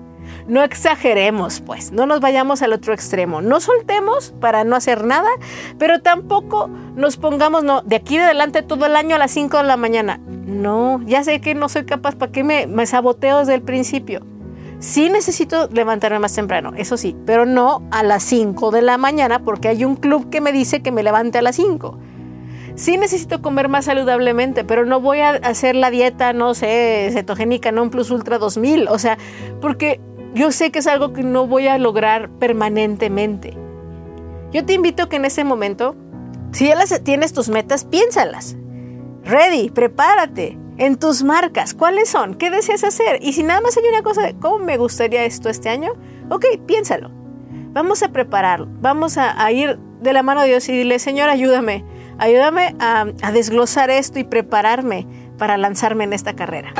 No 0.47 0.63
exageremos, 0.63 1.61
pues, 1.61 1.91
no 1.91 2.05
nos 2.05 2.19
vayamos 2.19 2.61
al 2.61 2.73
otro 2.73 2.93
extremo. 2.93 3.41
No 3.41 3.59
soltemos 3.59 4.33
para 4.39 4.63
no 4.63 4.75
hacer 4.75 5.03
nada, 5.03 5.29
pero 5.77 6.01
tampoco 6.01 6.69
nos 6.95 7.17
pongamos 7.17 7.63
no, 7.63 7.81
de 7.81 7.97
aquí 7.97 8.17
de 8.17 8.23
adelante 8.23 8.61
todo 8.61 8.85
el 8.85 8.95
año 8.95 9.15
a 9.15 9.19
las 9.19 9.31
5 9.31 9.57
de 9.57 9.63
la 9.63 9.77
mañana. 9.77 10.19
No, 10.27 11.01
ya 11.05 11.23
sé 11.23 11.41
que 11.41 11.53
no 11.53 11.69
soy 11.69 11.85
capaz, 11.85 12.15
¿para 12.15 12.31
qué 12.31 12.43
me, 12.43 12.67
me 12.67 12.85
saboteo 12.85 13.39
desde 13.39 13.55
el 13.55 13.61
principio? 13.61 14.25
Sí 14.79 15.09
necesito 15.09 15.69
levantarme 15.71 16.19
más 16.19 16.33
temprano, 16.33 16.71
eso 16.77 16.97
sí, 16.97 17.15
pero 17.25 17.45
no 17.45 17.81
a 17.91 18.03
las 18.03 18.23
5 18.23 18.69
de 18.71 18.83
la 18.83 18.97
mañana 18.97 19.43
porque 19.43 19.69
hay 19.69 19.83
un 19.83 19.95
club 19.95 20.29
que 20.29 20.39
me 20.39 20.51
dice 20.51 20.81
que 20.81 20.91
me 20.91 21.03
levante 21.03 21.39
a 21.39 21.41
las 21.41 21.55
5 21.55 21.97
sí 22.77 22.95
necesito 22.97 23.41
comer 23.41 23.67
más 23.67 23.85
saludablemente, 23.85 24.63
pero 24.63 24.85
no 24.85 25.01
voy 25.01 25.19
a 25.19 25.31
hacer 25.31 25.75
la 25.75 25.89
dieta, 25.89 26.31
no 26.31 26.53
sé, 26.53 27.09
cetogénica, 27.11 27.73
non 27.73 27.89
plus 27.89 28.11
ultra 28.13 28.37
2000, 28.37 28.87
o 28.87 28.99
sea, 29.01 29.17
porque 29.59 29.99
yo 30.33 30.53
sé 30.53 30.71
que 30.71 30.79
es 30.79 30.87
algo 30.87 31.11
que 31.11 31.23
no 31.23 31.47
voy 31.47 31.67
a 31.67 31.77
lograr 31.77 32.29
permanentemente. 32.37 33.57
Yo 34.53 34.63
te 34.63 34.73
invito 34.73 35.03
a 35.03 35.09
que 35.09 35.17
en 35.17 35.25
ese 35.25 35.43
momento, 35.43 35.95
si 36.53 36.67
ya 36.67 36.77
tienes 37.03 37.33
tus 37.33 37.49
metas, 37.49 37.83
piénsalas. 37.83 38.55
Ready, 39.25 39.71
prepárate. 39.71 40.57
En 40.77 40.97
tus 40.97 41.23
marcas, 41.23 41.73
¿cuáles 41.73 42.09
son? 42.09 42.35
¿Qué 42.35 42.51
deseas 42.51 42.83
hacer? 42.83 43.19
Y 43.21 43.33
si 43.33 43.43
nada 43.43 43.61
más 43.61 43.75
hay 43.77 43.83
una 43.89 44.03
cosa 44.03 44.21
de 44.21 44.35
cómo 44.35 44.59
me 44.59 44.77
gustaría 44.77 45.25
esto 45.25 45.49
este 45.49 45.69
año, 45.69 45.93
ok, 46.29 46.45
piénsalo. 46.65 47.09
Vamos 47.71 48.03
a 48.03 48.09
prepararlo, 48.09 48.67
vamos 48.79 49.17
a, 49.17 49.51
ir 49.51 49.77
de 50.01 50.13
la 50.13 50.23
mano 50.23 50.41
de 50.41 50.47
Dios 50.49 50.69
y 50.69 50.73
dile, 50.73 50.99
Señor, 50.99 51.29
ayúdame 51.29 51.83
Ayúdame 52.19 52.75
a, 52.79 53.05
desglosar 53.31 53.91
esto 53.91 54.17
y 54.17 54.23
prepararme 54.23 55.05
para 55.37 55.57
lanzarme 55.57 56.03
en 56.03 56.13
esta 56.13 56.35
carrera. 56.35 56.73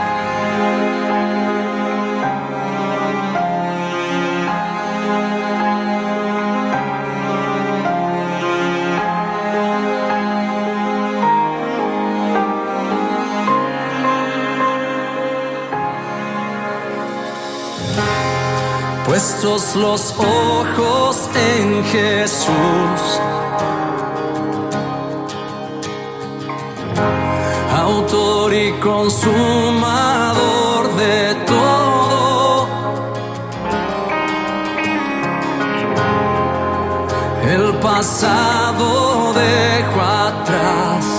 Puestos 19.18 19.76
los 19.76 20.14
ojos 20.16 21.28
en 21.34 21.84
Jesús 21.86 22.52
autor 27.76 28.54
y 28.54 28.74
consumador 28.74 29.24
de 30.98 31.36
todo. 31.48 32.68
El 37.42 37.74
pasado 37.80 39.34
dejo 39.34 40.00
atrás. 40.00 41.17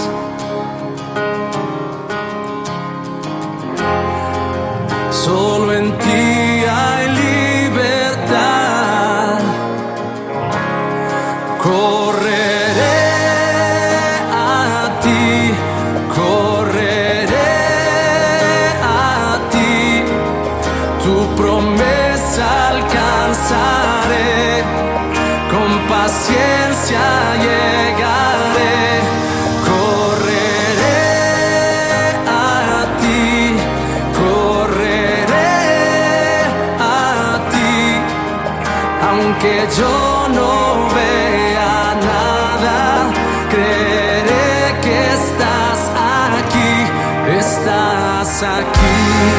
Aquí. 48.42 49.38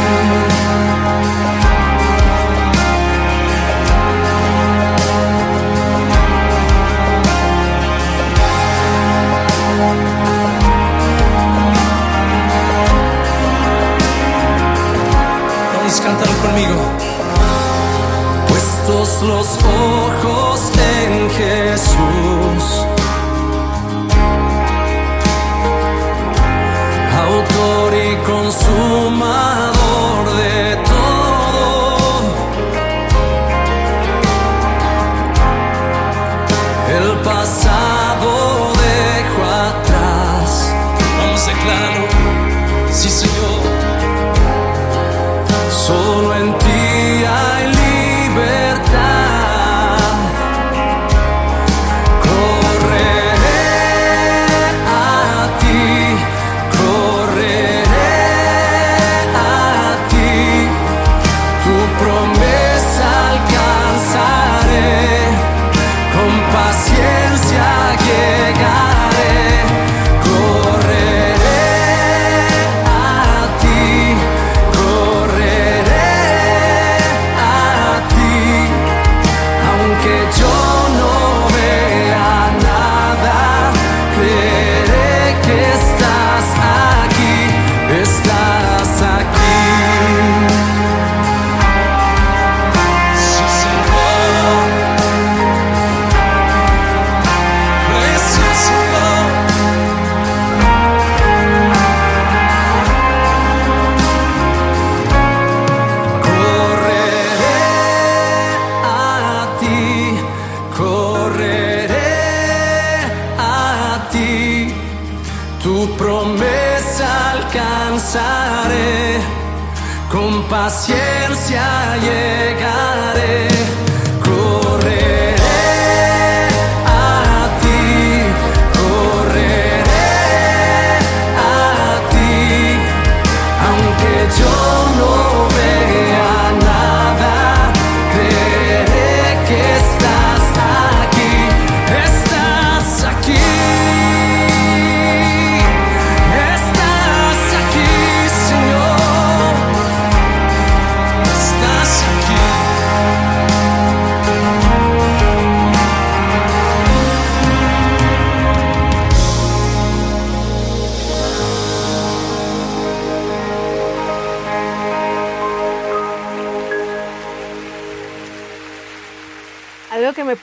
Cantar 16.03 16.29
conmigo 16.38 16.82
puestos 18.48 19.22
los 19.24 19.48
ojos 19.65 20.49
y 28.50 29.59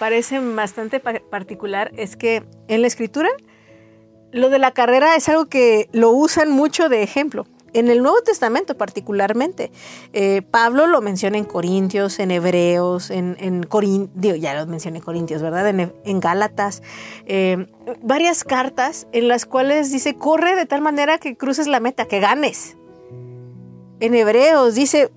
parece 0.06 0.38
bastante 0.38 1.00
pa- 1.00 1.20
particular 1.30 1.90
es 1.96 2.16
que 2.16 2.44
en 2.68 2.80
la 2.80 2.86
escritura 2.86 3.28
lo 4.30 4.50
de 4.50 4.60
la 4.60 4.70
carrera 4.70 5.16
es 5.16 5.28
algo 5.28 5.46
que 5.46 5.88
lo 5.90 6.10
usan 6.12 6.52
mucho 6.52 6.88
de 6.88 7.02
ejemplo. 7.02 7.44
En 7.72 7.88
el 7.88 8.02
Nuevo 8.04 8.20
Testamento 8.22 8.76
particularmente, 8.78 9.72
eh, 10.12 10.42
Pablo 10.42 10.86
lo 10.86 11.00
menciona 11.02 11.38
en 11.38 11.44
Corintios, 11.44 12.20
en 12.20 12.30
Hebreos, 12.30 13.10
en, 13.10 13.36
en 13.40 13.64
Corin- 13.64 14.08
digo, 14.14 14.36
ya 14.36 14.54
lo 14.54 14.64
mencioné 14.68 14.98
en 14.98 15.04
Corintios, 15.04 15.42
¿verdad? 15.42 15.68
En, 15.68 15.92
en 16.04 16.20
Gálatas, 16.20 16.84
eh, 17.26 17.66
varias 18.00 18.44
cartas 18.44 19.08
en 19.10 19.26
las 19.26 19.44
cuales 19.44 19.90
dice, 19.90 20.14
corre 20.14 20.54
de 20.54 20.66
tal 20.66 20.82
manera 20.82 21.18
que 21.18 21.36
cruces 21.36 21.66
la 21.66 21.80
meta, 21.80 22.04
que 22.06 22.20
ganes. 22.20 22.76
En 23.98 24.14
Hebreos 24.14 24.76
dice, 24.76 25.10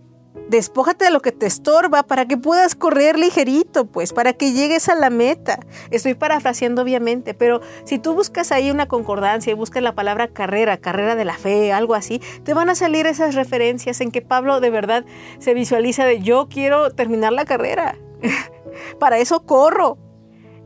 despójate 0.49 1.05
de 1.05 1.11
lo 1.11 1.21
que 1.21 1.31
te 1.31 1.45
estorba 1.45 2.03
para 2.03 2.27
que 2.27 2.37
puedas 2.37 2.75
correr 2.75 3.17
ligerito, 3.17 3.85
pues, 3.85 4.13
para 4.13 4.33
que 4.33 4.51
llegues 4.51 4.89
a 4.89 4.95
la 4.95 5.09
meta. 5.09 5.59
Estoy 5.91 6.15
parafraseando 6.15 6.81
obviamente, 6.81 7.33
pero 7.33 7.61
si 7.85 7.99
tú 7.99 8.13
buscas 8.13 8.51
ahí 8.51 8.71
una 8.71 8.87
concordancia 8.87 9.51
y 9.51 9.55
buscas 9.55 9.83
la 9.83 9.95
palabra 9.95 10.27
carrera, 10.27 10.77
carrera 10.77 11.15
de 11.15 11.25
la 11.25 11.35
fe, 11.35 11.71
algo 11.71 11.95
así, 11.95 12.21
te 12.43 12.53
van 12.53 12.69
a 12.69 12.75
salir 12.75 13.05
esas 13.05 13.35
referencias 13.35 14.01
en 14.01 14.11
que 14.11 14.21
Pablo 14.21 14.59
de 14.59 14.69
verdad 14.69 15.05
se 15.39 15.53
visualiza 15.53 16.05
de 16.05 16.19
yo 16.19 16.49
quiero 16.49 16.91
terminar 16.91 17.31
la 17.31 17.45
carrera. 17.45 17.95
para 18.99 19.17
eso 19.17 19.45
corro. 19.45 19.97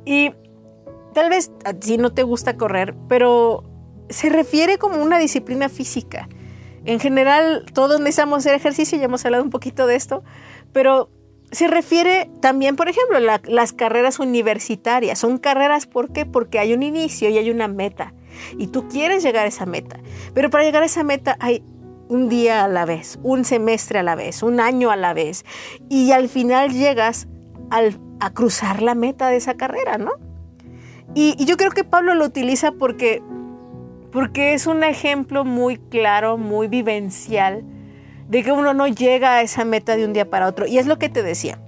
Y 0.05 0.31
tal 1.13 1.29
vez 1.29 1.51
a 1.65 1.73
no 1.97 2.13
te 2.13 2.23
gusta 2.23 2.57
correr, 2.57 2.95
pero 3.07 3.63
se 4.09 4.29
refiere 4.29 4.77
como 4.77 5.01
una 5.01 5.17
disciplina 5.17 5.69
física. 5.69 6.27
En 6.85 6.99
general, 6.99 7.65
todos 7.73 7.99
necesitamos 7.99 8.39
hacer 8.39 8.55
ejercicio, 8.55 8.97
ya 8.97 9.05
hemos 9.05 9.25
hablado 9.25 9.43
un 9.43 9.49
poquito 9.49 9.87
de 9.87 9.95
esto, 9.95 10.23
pero 10.71 11.09
se 11.51 11.67
refiere 11.67 12.29
también, 12.41 12.75
por 12.75 12.89
ejemplo, 12.89 13.19
la, 13.19 13.41
las 13.45 13.73
carreras 13.73 14.19
universitarias. 14.19 15.19
Son 15.19 15.37
carreras, 15.37 15.85
¿por 15.85 16.11
qué? 16.11 16.25
Porque 16.25 16.59
hay 16.59 16.73
un 16.73 16.81
inicio 16.81 17.29
y 17.29 17.37
hay 17.37 17.51
una 17.51 17.67
meta. 17.67 18.13
y 18.57 18.67
tú 18.67 18.87
quieres 18.87 19.21
llegar 19.23 19.45
a 19.45 19.49
esa 19.49 19.65
meta. 19.65 19.99
Pero 20.33 20.49
para 20.49 20.63
llegar 20.63 20.81
a 20.81 20.87
esa 20.87 21.03
meta 21.03 21.37
hay 21.39 21.63
un 22.09 22.29
día 22.29 22.63
a 22.63 22.67
la 22.67 22.85
vez, 22.85 23.19
un 23.23 23.45
semestre 23.45 23.99
a 23.99 24.03
la 24.03 24.15
vez, 24.15 24.43
un 24.43 24.59
año 24.59 24.91
a 24.91 24.95
la 24.95 25.13
vez. 25.13 25.45
Y 25.89 26.11
al 26.11 26.29
final 26.29 26.71
llegas 26.71 27.27
a 28.19 28.33
cruzar 28.33 28.81
la 28.81 28.95
meta 28.95 29.29
de 29.29 29.37
esa 29.37 29.55
carrera, 29.55 29.97
¿no? 29.97 30.11
Y, 31.15 31.35
y, 31.37 31.45
yo 31.45 31.57
creo 31.57 31.71
que 31.71 31.83
Pablo 31.83 32.15
lo 32.15 32.25
utiliza 32.25 32.71
porque, 32.71 33.21
porque 34.13 34.53
es 34.53 34.67
un 34.67 34.83
ejemplo 34.83 35.43
muy 35.43 35.77
claro, 35.77 36.37
muy 36.37 36.67
vivencial 36.67 37.63
de 38.29 38.43
que 38.43 38.51
uno 38.51 38.73
no 38.73 38.87
llega 38.87 39.35
a 39.35 39.41
esa 39.41 39.65
meta 39.65 39.97
de 39.97 40.05
un 40.05 40.13
día 40.13 40.29
para 40.29 40.47
otro. 40.47 40.67
Y 40.67 40.77
es 40.77 40.85
lo 40.85 40.99
que 40.99 41.09
te 41.09 41.23
decía. 41.23 41.59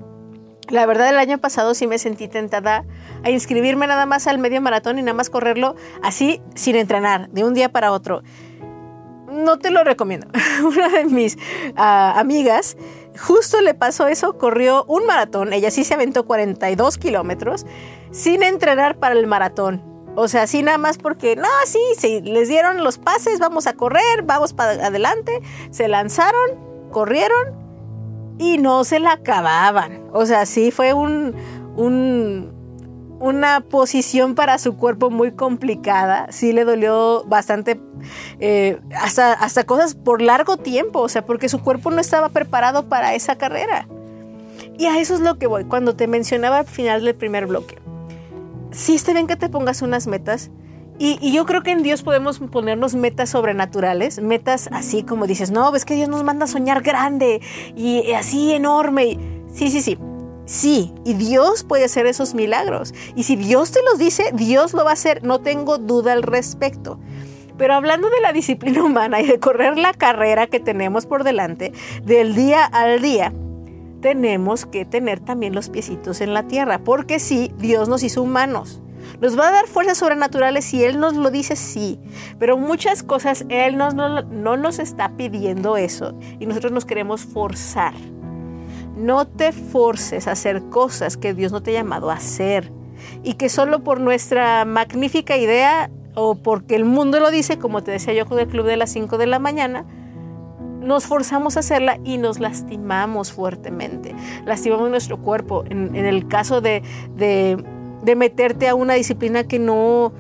La 0.70 0.86
verdad, 0.86 1.10
el 1.10 1.18
año 1.18 1.40
pasado 1.40 1.74
sí 1.74 1.88
me 1.88 1.98
sentí 1.98 2.28
tentada 2.28 2.86
a 3.24 3.30
inscribirme 3.30 3.88
nada 3.88 4.06
más 4.06 4.28
al 4.28 4.38
medio 4.38 4.62
maratón 4.62 4.98
y 4.98 5.02
nada 5.02 5.14
más 5.14 5.30
correrlo 5.30 5.76
así, 6.02 6.42
sin 6.56 6.76
entrenar, 6.76 7.30
de 7.30 7.44
un 7.44 7.54
día 7.54 7.70
para 7.70 7.92
otro. 7.92 8.24
No 9.28 9.58
te 9.60 9.70
lo 9.70 9.84
recomiendo. 9.84 10.28
Una 10.64 10.90
de 10.90 11.06
mis 11.06 11.36
uh, 11.36 12.18
amigas 12.18 12.78
justo 13.20 13.62
le 13.62 13.74
pasó 13.74 14.08
eso, 14.08 14.38
corrió 14.38 14.86
un 14.86 15.06
maratón, 15.06 15.54
ella 15.54 15.72
sí 15.72 15.84
se 15.84 15.94
aventó 15.94 16.26
42 16.26 16.98
kilómetros 16.98 17.66
sin 18.12 18.44
entrenar 18.44 18.98
para 18.98 19.16
el 19.16 19.26
maratón. 19.28 19.95
O 20.16 20.28
sea, 20.28 20.44
así 20.44 20.64
nada 20.64 20.78
más 20.78 20.98
porque, 20.98 21.36
no, 21.36 21.48
sí, 21.66 21.80
sí, 21.98 22.22
les 22.22 22.48
dieron 22.48 22.84
los 22.84 22.98
pases, 22.98 23.40
vamos 23.40 23.68
a 23.68 23.74
correr, 23.74 24.24
vamos 24.24 24.54
para 24.54 24.72
adelante, 24.72 25.42
se 25.72 25.88
lanzaron, 25.88 26.90
corrieron 26.92 27.54
y 28.38 28.58
no 28.58 28.84
se 28.84 29.00
la 29.00 29.14
acababan. 29.14 30.04
O 30.14 30.26
sea, 30.26 30.46
sí 30.46 30.72
fue 30.72 30.94
un, 30.94 31.36
un, 31.76 32.54
una 33.20 33.62
posición 33.62 34.36
para 34.36 34.58
su 34.58 34.78
cuerpo 34.78 35.10
muy 35.10 35.32
complicada. 35.32 36.28
Sí 36.32 36.54
le 36.54 36.66
dolió 36.66 37.24
bastante, 37.26 37.80
eh, 38.40 38.80
hasta, 38.96 39.34
hasta 39.34 39.66
cosas 39.66 39.96
por 39.96 40.22
largo 40.22 40.58
tiempo, 40.58 41.00
o 41.02 41.10
sea, 41.10 41.26
porque 41.26 41.50
su 41.50 41.62
cuerpo 41.62 41.92
no 41.92 42.00
estaba 42.00 42.30
preparado 42.30 42.88
para 42.88 43.16
esa 43.16 43.38
carrera. 43.38 43.88
Y 44.78 44.88
a 44.88 45.00
eso 45.00 45.14
es 45.14 45.22
lo 45.22 45.38
que 45.38 45.48
voy, 45.48 45.66
cuando 45.66 45.96
te 45.96 46.08
mencionaba 46.08 46.60
al 46.60 46.66
final 46.66 47.04
del 47.04 47.16
primer 47.16 47.48
bloque. 47.48 47.85
Sí 48.76 48.94
está 48.94 49.14
bien 49.14 49.26
que 49.26 49.38
te 49.38 49.48
pongas 49.48 49.82
unas 49.82 50.06
metas, 50.06 50.52
y, 50.98 51.32
yo 51.32 51.46
creo 51.46 51.62
que 51.62 51.72
en 51.72 51.82
Dios 51.82 52.04
podemos 52.04 52.40
ponernos 52.40 52.96
metas 52.96 53.30
sobrenaturales, 53.30 54.22
metas 54.22 54.70
así 54.72 55.04
como 55.04 55.28
dices, 55.28 55.52
no, 55.52 55.72
ves 55.72 55.86
que 55.86 55.96
Dios 55.96 56.10
nos 56.10 56.24
manda 56.24 56.46
a 56.46 56.48
soñar 56.48 56.84
grande 56.84 57.42
y 57.76 58.12
así 58.14 58.54
enorme. 58.54 59.18
Sí, 59.54 59.70
sí, 59.70 59.82
sí. 59.82 59.98
Sí, 60.46 60.94
y 61.04 61.14
Dios 61.16 61.64
puede 61.64 61.86
hacer 61.86 62.06
esos 62.06 62.36
milagros. 62.36 62.94
Y 63.16 63.24
si 63.24 63.36
Dios 63.36 63.72
te 63.72 63.82
los 63.82 63.98
dice, 63.98 64.32
Dios 64.34 64.74
lo 64.74 64.84
va 64.84 64.92
a 64.92 64.94
hacer, 64.94 65.24
no 65.24 65.40
tengo 65.40 65.78
duda 65.78 66.14
al 66.14 66.22
respecto. 66.22 67.00
Pero 67.58 67.74
hablando 67.74 68.10
de 68.10 68.22
la 68.22 68.32
disciplina 68.32 68.84
humana 68.86 69.22
y 69.22 69.28
de 69.28 69.40
correr 69.40 69.78
la 69.78 69.94
carrera 69.94 70.48
que 70.48 70.60
tenemos 70.60 71.06
por 71.06 71.24
delante, 71.24 71.74
del 72.04 72.36
día 72.36 72.64
al 72.64 73.02
día, 73.02 73.34
tenemos 74.06 74.68
que 74.68 74.86
tener 74.86 75.20
también 75.20 75.56
los 75.56 75.70
piecitos 75.70 76.22
en 76.22 76.36
la 76.36 76.44
tierra, 76.44 76.84
porque 76.84 77.18
sí, 77.18 77.52
Dios 77.58 77.90
nos 77.90 78.04
hizo 78.04 78.22
humanos. 78.22 78.80
Nos 79.20 79.36
va 79.36 79.48
a 79.48 79.52
dar 79.52 79.66
fuerzas 79.66 79.98
sobrenaturales 79.98 80.64
si 80.64 80.84
Él 80.84 81.00
nos 81.00 81.16
lo 81.16 81.32
dice, 81.32 81.56
sí. 81.56 82.00
Pero 82.38 82.56
muchas 82.56 83.02
cosas 83.02 83.48
Él 83.50 83.78
no, 83.78 83.90
no 83.90 84.58
nos 84.58 84.78
está 84.78 85.18
pidiendo 85.18 85.76
eso 85.76 86.14
y 86.40 86.46
nosotros 86.46 86.72
nos 86.72 86.86
queremos 86.86 87.26
forzar. 87.26 87.96
No 88.96 89.26
te 89.26 89.52
forces 89.52 90.28
a 90.28 90.34
hacer 90.34 90.62
cosas 90.70 91.18
que 91.18 91.34
Dios 91.34 91.52
no 91.52 91.64
te 91.64 91.72
ha 91.72 91.82
llamado 91.82 92.12
a 92.12 92.14
hacer 92.14 92.72
y 93.24 93.34
que 93.34 93.50
solo 93.50 93.84
por 93.84 94.00
nuestra 94.00 94.66
magnífica 94.66 95.36
idea 95.36 95.90
o 96.14 96.36
porque 96.36 96.76
el 96.76 96.86
mundo 96.86 97.20
lo 97.20 97.32
dice, 97.32 97.58
como 97.58 97.82
te 97.82 97.90
decía 97.90 98.14
yo 98.14 98.28
con 98.28 98.38
el 98.38 98.48
club 98.48 98.68
de 98.68 98.78
las 98.78 98.92
5 98.92 99.18
de 99.18 99.26
la 99.26 99.40
mañana, 99.40 99.84
nos 100.86 101.08
forzamos 101.08 101.58
a 101.58 101.62
hacerla 101.62 102.00
y 102.04 102.18
nos 102.18 102.40
lastimamos 102.40 103.32
fuertemente. 103.32 104.16
Lastimamos 104.46 104.90
nuestro 104.90 105.18
cuerpo. 105.18 105.64
En, 105.68 105.96
el 105.96 106.28
caso 106.28 106.62
de, 106.62 106.84
de, 107.16 108.16
meterte 108.16 108.70
a 108.70 108.76
una 108.76 108.94
disciplina 108.94 109.46
que 109.46 109.58
no, 109.58 110.14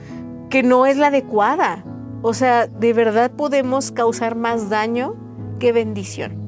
que 0.49 0.63
no 0.63 0.87
es 0.87 0.97
la 0.97 1.07
adecuada. 1.07 1.85
O 2.23 2.33
sea, 2.33 2.65
de 2.65 2.93
verdad 2.93 3.31
podemos 3.31 3.91
causar 3.91 4.35
más 4.35 4.69
daño 4.69 5.15
que 5.59 5.71
bendición. 5.71 6.43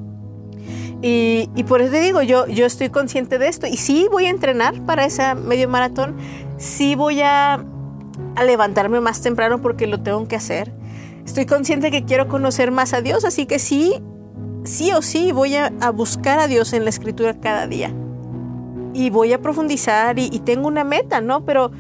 Y, 1.04 1.48
por 1.68 1.82
eso 1.82 1.92
te 1.92 2.02
digo, 2.02 2.24
yo, 2.24 2.48
yo 2.48 2.66
estoy 2.66 2.90
consciente 2.90 3.38
de 3.38 3.48
esto. 3.48 3.68
Y 3.68 3.78
sí 3.78 4.08
voy 4.12 4.26
a 4.26 4.30
entrenar 4.30 4.82
para 4.86 5.06
ese 5.06 5.36
medio 5.36 5.70
maratón. 5.70 6.18
Sí 6.58 6.96
voy 6.96 7.22
a, 7.22 7.64
a 8.36 8.44
levantarme 8.44 9.00
más 9.00 9.22
temprano 9.22 9.62
porque 9.62 9.86
lo 9.86 10.02
tengo 10.02 10.28
que 10.28 10.36
hacer. 10.36 10.74
Estoy 11.28 11.46
consciente 11.46 11.92
que 11.92 12.06
quiero 12.06 12.30
conocer 12.30 12.72
más 12.72 12.94
a 12.94 13.02
Dios, 13.02 13.26
así 13.26 13.46
que 13.46 13.60
sí, 13.60 14.02
sí 14.64 14.94
o 14.94 15.02
sí 15.02 15.34
voy 15.34 15.56
a, 15.56 15.70
buscar 15.92 16.40
a 16.40 16.48
Dios 16.48 16.72
en 16.72 16.86
la 16.86 16.90
escritura 16.90 17.38
cada 17.40 17.68
día. 17.68 17.94
Y 18.94 19.10
voy 19.10 19.34
a 19.34 19.42
profundizar 19.42 20.18
y, 20.18 20.30
y, 20.32 20.40
tengo 20.40 20.70
una 20.70 20.86
meta, 20.86 21.20
¿no? 21.20 21.44
Pero, 21.44 21.72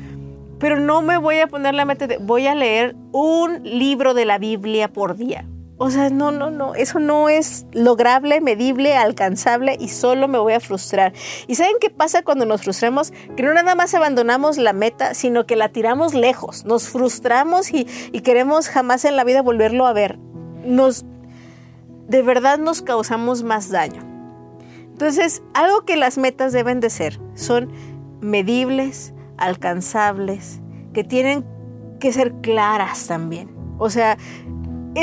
pero 0.59 0.79
no 0.81 1.01
me 1.01 1.17
voy 1.17 1.39
a 1.39 1.47
poner 1.47 1.75
la 1.75 1.85
meta 1.85 2.07
de 2.07 2.17
voy 2.17 2.45
a 2.45 2.55
leer 2.55 2.97
un 3.13 3.63
libro 3.63 4.13
de 4.13 4.25
la 4.25 4.37
Biblia 4.37 4.91
por 4.91 5.15
día. 5.15 5.47
O 5.79 5.91
sea, 5.91 6.09
no, 6.09 6.31
no, 6.31 6.49
no, 6.49 6.73
eso 6.73 6.97
no 6.97 7.29
es 7.29 7.67
lograble, 7.71 8.41
medible, 8.41 8.95
alcanzable 8.95 9.77
y 9.79 9.89
solo 9.89 10.27
me 10.27 10.39
voy 10.39 10.53
a 10.53 10.59
frustrar. 10.59 11.13
¿Y 11.45 11.53
saben 11.53 11.75
qué 11.79 11.91
pasa 11.91 12.23
cuando 12.23 12.47
nos 12.47 12.63
frustramos? 12.63 13.11
Que 13.35 13.43
no 13.43 13.53
nada 13.53 13.75
más 13.75 13.93
abandonamos 13.93 14.57
la 14.57 14.73
meta, 14.73 15.13
sino 15.13 15.45
que 15.45 15.55
la 15.55 15.69
tiramos 15.69 16.15
lejos, 16.15 16.65
nos 16.65 16.89
frustramos 16.89 17.71
y, 17.71 17.87
y 18.11 18.21
queremos 18.21 18.69
jamás 18.69 19.05
en 19.05 19.15
la 19.15 19.23
vida 19.23 19.43
volverlo 19.43 19.85
a 19.85 19.93
ver. 19.93 20.17
Nos, 20.65 21.05
de 22.07 22.23
verdad 22.23 22.57
nos 22.57 22.81
causamos 22.81 23.43
más 23.43 23.69
daño. 23.69 24.01
Entonces, 24.93 25.43
algo 25.53 25.85
que 25.85 25.95
las 25.95 26.17
metas 26.17 26.53
deben 26.53 26.79
de 26.79 26.89
ser 26.89 27.19
son 27.35 27.71
medibles, 28.19 29.13
alcanzables, 29.37 30.59
que 30.91 31.03
tienen 31.03 31.45
que 31.99 32.11
ser 32.11 32.33
claras 32.41 33.05
también. 33.05 33.55
O 33.77 33.91
sea, 33.91 34.17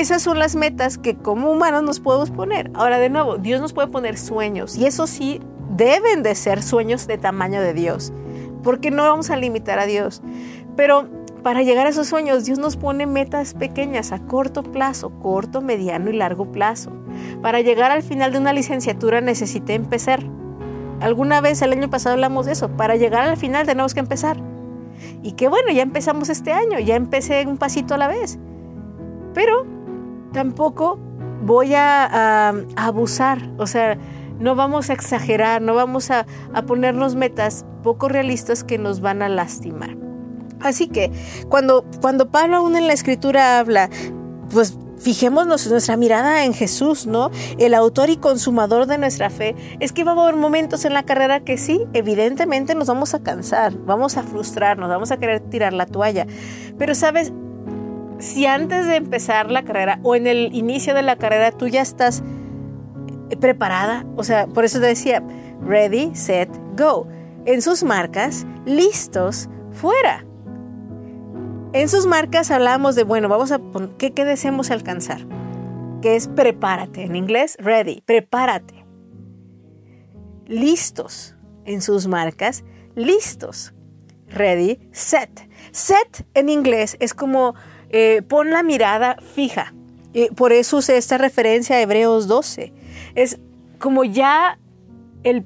esas 0.01 0.23
son 0.23 0.39
las 0.39 0.57
metas 0.57 0.99
que 0.99 1.15
como 1.17 1.51
humanos 1.51 1.85
nos 1.85 2.01
podemos 2.01 2.31
poner. 2.31 2.71
Ahora, 2.75 2.99
de 2.99 3.11
nuevo, 3.11 3.39
Dios 3.39 3.61
nos 3.61 3.73
puede 3.73 3.89
poner 3.89 4.19
sueños 4.19 4.77
y 4.77 4.87
eso 4.87 5.07
sí 5.07 5.41
deben 5.77 6.23
de 6.23 6.35
ser 6.35 6.63
sueños 6.63 7.07
de 7.07 7.17
tamaño 7.17 7.61
de 7.61 7.75
Dios, 7.75 8.13
porque 8.63 8.91
no 8.91 9.05
vamos 9.05 9.31
a 9.31 9.37
limitar 9.37 9.79
a 9.79 9.87
Dios. 9.87 10.21
Pero 10.77 11.09
para 11.45 11.63
llegar 11.63 11.87
a 11.87 11.91
esos 11.91 12.09
sueños, 12.09 12.45
Dios 12.45 12.59
nos 12.59 12.77
pone 12.77 13.07
metas 13.07 13.55
pequeñas 13.55 14.11
a 14.11 14.19
corto 14.19 14.63
plazo, 14.63 15.11
corto, 15.21 15.61
mediano 15.61 16.11
y 16.11 16.15
largo 16.15 16.51
plazo. 16.51 16.91
Para 17.41 17.61
llegar 17.61 17.93
al 17.93 18.03
final 18.03 18.33
de 18.33 18.39
una 18.39 18.53
licenciatura 18.53 19.21
necesité 19.21 19.75
empezar. 19.75 20.25
Alguna 21.01 21.41
vez 21.41 21.61
el 21.63 21.73
año 21.73 21.91
pasado 21.91 22.15
hablamos 22.15 22.47
de 22.47 22.53
eso. 22.53 22.71
Para 22.71 22.97
llegar 22.97 23.29
al 23.29 23.37
final 23.37 23.67
tenemos 23.67 23.95
que 23.95 24.01
empezar. 24.01 24.39
Y 25.23 25.33
qué 25.33 25.49
bueno, 25.49 25.71
ya 25.71 25.83
empezamos 25.83 26.31
este 26.31 26.53
año, 26.53 26.79
ya 26.79 26.97
empecé 26.97 27.47
un 27.47 27.59
pasito 27.59 27.95
a 27.95 27.99
la 27.99 28.09
vez. 28.09 28.39
Pero 29.35 29.74
tampoco 30.35 30.99
voy 31.43 31.73
a, 31.75 32.49
abusar, 32.77 33.51
o 33.57 33.67
sea, 33.67 33.97
no 34.39 34.55
vamos 34.55 34.91
a 34.91 34.93
exagerar, 34.93 35.63
no 35.63 35.75
vamos 35.75 36.11
a, 36.11 36.27
ponernos 36.67 37.15
metas 37.15 37.65
poco 37.83 38.09
realistas 38.09 38.65
que 38.65 38.77
nos 38.77 39.01
van 39.01 39.23
a 39.23 39.31
lastimar. 39.31 39.97
Así 40.61 40.89
que 40.89 41.11
cuando, 41.49 41.85
cuando 42.01 42.31
Pablo 42.31 42.59
aún 42.59 42.77
en 42.77 42.87
la 42.87 42.93
escritura 42.93 43.59
habla, 43.59 43.91
pues 44.51 44.79
fijémonos 44.99 45.67
nuestra 45.67 45.97
mirada 45.97 46.45
en 46.45 46.55
Jesús, 46.55 47.07
¿no? 47.07 47.31
El 47.59 47.75
autor 47.75 48.09
y 48.09 48.17
consumador 48.17 48.87
de 48.87 48.97
nuestra 48.97 49.29
fe. 49.29 49.55
Es 49.81 49.93
que 49.93 50.05
va 50.05 50.13
a 50.13 50.23
haber 50.23 50.37
momentos 50.37 50.85
en 50.87 50.95
la 50.95 51.03
carrera 51.03 51.41
que 51.41 51.59
sí, 51.59 51.85
evidentemente 51.93 52.75
nos 52.75 52.89
vamos 52.89 53.13
a 53.13 53.23
cansar, 53.23 53.77
vamos 53.85 54.17
a 54.17 54.23
frustrarnos, 54.23 54.89
vamos 54.89 55.11
a 55.11 55.19
querer 55.19 55.41
tirar 55.41 55.75
la 55.75 55.85
toalla. 55.85 56.27
Pero 56.79 56.95
sabes, 56.95 57.33
si 58.25 58.47
antes 58.47 58.87
de 58.87 58.97
empezar 58.97 59.51
la 59.51 59.65
carrera 59.65 60.01
o 60.03 60.17
en 60.17 60.27
el 60.27 60.55
inicio 60.55 60.95
de 60.95 61.03
la 61.03 61.17
carrera 61.17 61.53
tú 61.53 61.69
ya 61.69 61.83
estás 61.83 62.23
preparada, 63.39 64.07
o 64.17 64.25
sea, 64.25 64.47
por 64.47 64.65
eso 64.65 64.81
te 64.81 64.87
decía, 64.87 65.23
ready, 65.61 66.15
set, 66.15 66.49
go. 66.75 67.07
En 67.45 67.61
sus 67.61 67.85
marcas, 67.85 68.47
listos, 68.65 69.51
fuera. 69.73 70.25
En 71.75 71.89
sus 71.91 72.07
marcas 72.07 72.51
hablamos 72.51 72.95
de, 72.95 73.05
bueno, 73.05 73.29
vamos 73.29 73.53
a 73.53 73.61
¿qué, 73.99 74.13
¿qué 74.13 74.25
deseamos 74.25 74.71
alcanzar? 74.71 75.27
Que 76.01 76.17
es 76.17 76.29
prepárate, 76.29 77.03
en 77.03 77.17
inglés, 77.17 77.59
ready, 77.61 78.01
prepárate. 78.07 78.87
Listos. 80.47 81.37
En 81.67 81.83
sus 81.83 82.07
marcas, 82.07 82.65
listos. 82.95 83.75
Ready, 84.29 84.89
set. 84.93 85.47
Set 85.73 86.27
en 86.33 86.49
inglés 86.49 86.97
es 87.01 87.13
como 87.13 87.55
eh, 87.97 88.23
pon 88.23 88.51
la 88.51 88.65
mirada 88.65 89.19
fija. 89.35 89.73
por 90.35 90.53
eso 90.53 90.79
usé 90.79 90.97
esta 90.97 91.17
referencia 91.17 91.77
a 91.77 91.81
Hebreos 91.81 92.27
12. 92.27 92.73
Es 93.15 93.39
como 93.79 94.03
ya 94.03 94.59
el 95.23 95.45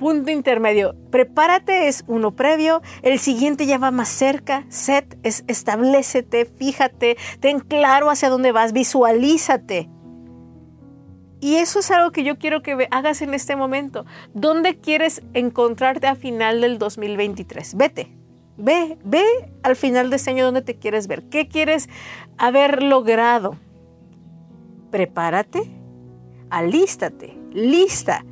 punto 0.00 0.32
intermedio. 0.32 0.96
Prepárate 1.12 1.86
es 1.86 2.02
uno 2.08 2.34
previo, 2.34 2.82
el 3.02 3.20
siguiente 3.20 3.66
ya 3.66 3.78
va 3.78 3.92
más 3.92 4.08
cerca. 4.08 4.64
Set 4.68 5.16
es 5.22 5.44
establecete, 5.46 6.44
fíjate, 6.44 7.16
ten 7.38 7.60
claro 7.60 8.10
hacia 8.10 8.30
dónde 8.30 8.50
vas, 8.50 8.72
visualízate. 8.72 9.88
Y 11.38 11.54
eso 11.56 11.78
es 11.78 11.90
algo 11.92 12.10
que 12.10 12.24
yo 12.24 12.36
quiero 12.36 12.62
que 12.62 12.88
hagas 12.90 13.22
en 13.22 13.32
este 13.32 13.54
momento. 13.54 14.06
¿Dónde 14.34 14.78
quieres 14.78 15.22
encontrarte 15.34 16.08
a 16.08 16.16
final 16.16 16.62
del 16.62 16.78
2023? 16.78 17.76
Vete, 17.76 18.19
ve, 18.60 18.98
ve 19.04 19.24
al 19.62 19.76
final 19.76 20.10
de 20.10 20.16
este 20.16 20.30
año 20.30 20.44
dónde 20.44 20.62
te 20.62 20.76
quieres 20.76 21.06
ver. 21.06 21.24
¿Qué 21.24 21.48
quieres 21.48 21.88
haber 22.38 22.82
logrado? 22.82 23.56
Prepárate, 24.90 25.62
alístate, 26.50 27.36
lista, 27.52 28.24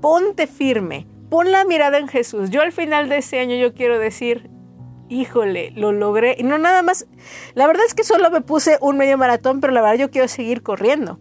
ponte 0.00 0.46
firme, 0.46 1.06
pon 1.30 1.52
la 1.52 1.64
mirada 1.64 1.98
en 1.98 2.08
Jesús. 2.08 2.50
Yo 2.50 2.62
al 2.62 2.72
final 2.72 3.08
de 3.08 3.18
este 3.18 3.40
año 3.40 3.56
yo 3.56 3.74
quiero 3.74 3.98
decir, 3.98 4.50
híjole, 5.08 5.72
lo 5.76 5.92
logré. 5.92 6.36
Y 6.38 6.42
no 6.42 6.58
nada 6.58 6.82
más, 6.82 7.06
la 7.54 7.66
verdad 7.66 7.84
es 7.86 7.94
que 7.94 8.04
solo 8.04 8.30
me 8.30 8.40
puse 8.40 8.78
un 8.80 8.96
medio 8.98 9.18
maratón, 9.18 9.60
pero 9.60 9.72
la 9.72 9.80
verdad 9.80 9.98
yo 9.98 10.10
quiero 10.10 10.28
seguir 10.28 10.62
corriendo 10.62 11.20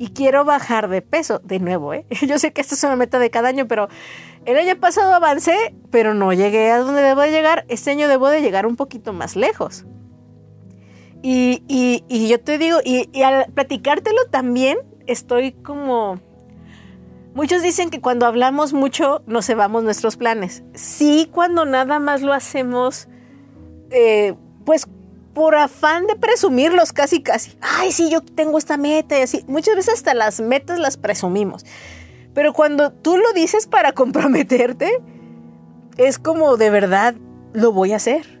y 0.00 0.08
quiero 0.08 0.46
bajar 0.46 0.88
de 0.88 1.02
peso 1.02 1.40
de 1.44 1.58
nuevo. 1.58 1.92
¿eh? 1.92 2.06
Yo 2.26 2.38
sé 2.38 2.54
que 2.54 2.62
esta 2.62 2.74
es 2.74 2.82
una 2.84 2.96
meta 2.96 3.18
de 3.18 3.30
cada 3.30 3.50
año, 3.50 3.68
pero 3.68 3.88
el 4.46 4.56
año 4.56 4.76
pasado 4.80 5.14
avancé, 5.14 5.74
pero 5.90 6.14
no 6.14 6.32
llegué 6.32 6.70
a 6.70 6.78
donde 6.78 7.02
debo 7.02 7.20
de 7.22 7.30
llegar. 7.30 7.64
Este 7.68 7.90
año 7.90 8.08
debo 8.08 8.28
de 8.28 8.40
llegar 8.40 8.66
un 8.66 8.76
poquito 8.76 9.12
más 9.12 9.36
lejos. 9.36 9.84
Y, 11.22 11.62
y, 11.68 12.28
yo 12.28 12.40
te 12.40 12.56
digo, 12.56 12.78
y, 12.82 13.10
y 13.12 13.22
al 13.22 13.52
platicártelo 13.52 14.26
también 14.30 14.78
estoy 15.06 15.52
como... 15.52 16.20
Muchos 17.34 17.62
dicen 17.62 17.90
que 17.90 18.00
cuando 18.00 18.26
hablamos 18.26 18.72
mucho 18.72 19.22
nos 19.26 19.46
cebamos 19.46 19.84
nuestros 19.84 20.16
planes. 20.16 20.64
Sí, 20.74 21.28
cuando 21.32 21.64
nada 21.64 22.00
más 22.00 22.22
lo 22.22 22.32
hacemos, 22.32 23.06
eh, 23.90 24.34
pues 24.64 24.88
por 25.34 25.54
afán 25.54 26.06
de 26.06 26.16
presumirlos 26.16 26.92
casi 26.92 27.22
casi. 27.22 27.56
Ay, 27.60 27.92
sí, 27.92 28.10
yo 28.10 28.20
tengo 28.20 28.58
esta 28.58 28.76
meta 28.76 29.18
y 29.18 29.22
así. 29.22 29.44
Muchas 29.46 29.76
veces 29.76 29.94
hasta 29.94 30.14
las 30.14 30.40
metas 30.40 30.78
las 30.78 30.96
presumimos. 30.96 31.64
Pero 32.34 32.52
cuando 32.52 32.92
tú 32.92 33.16
lo 33.16 33.32
dices 33.32 33.66
para 33.66 33.92
comprometerte, 33.94 34.90
es 35.96 36.18
como 36.18 36.56
de 36.56 36.70
verdad 36.70 37.14
lo 37.52 37.72
voy 37.72 37.92
a 37.92 37.96
hacer. 37.96 38.40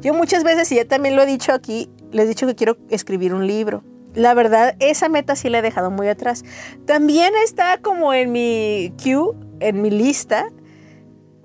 Yo 0.00 0.14
muchas 0.14 0.44
veces, 0.44 0.70
y 0.72 0.76
ya 0.76 0.84
también 0.86 1.16
lo 1.16 1.22
he 1.22 1.26
dicho 1.26 1.52
aquí, 1.52 1.90
les 2.12 2.26
he 2.26 2.28
dicho 2.28 2.46
que 2.46 2.54
quiero 2.54 2.76
escribir 2.88 3.34
un 3.34 3.46
libro. 3.46 3.82
La 4.14 4.34
verdad, 4.34 4.76
esa 4.78 5.08
meta 5.08 5.36
sí 5.36 5.48
la 5.48 5.58
he 5.58 5.62
dejado 5.62 5.90
muy 5.90 6.08
atrás. 6.08 6.44
También 6.86 7.32
está 7.44 7.78
como 7.78 8.14
en 8.14 8.32
mi 8.32 8.92
queue, 9.02 9.34
en 9.60 9.82
mi 9.82 9.90
lista. 9.90 10.50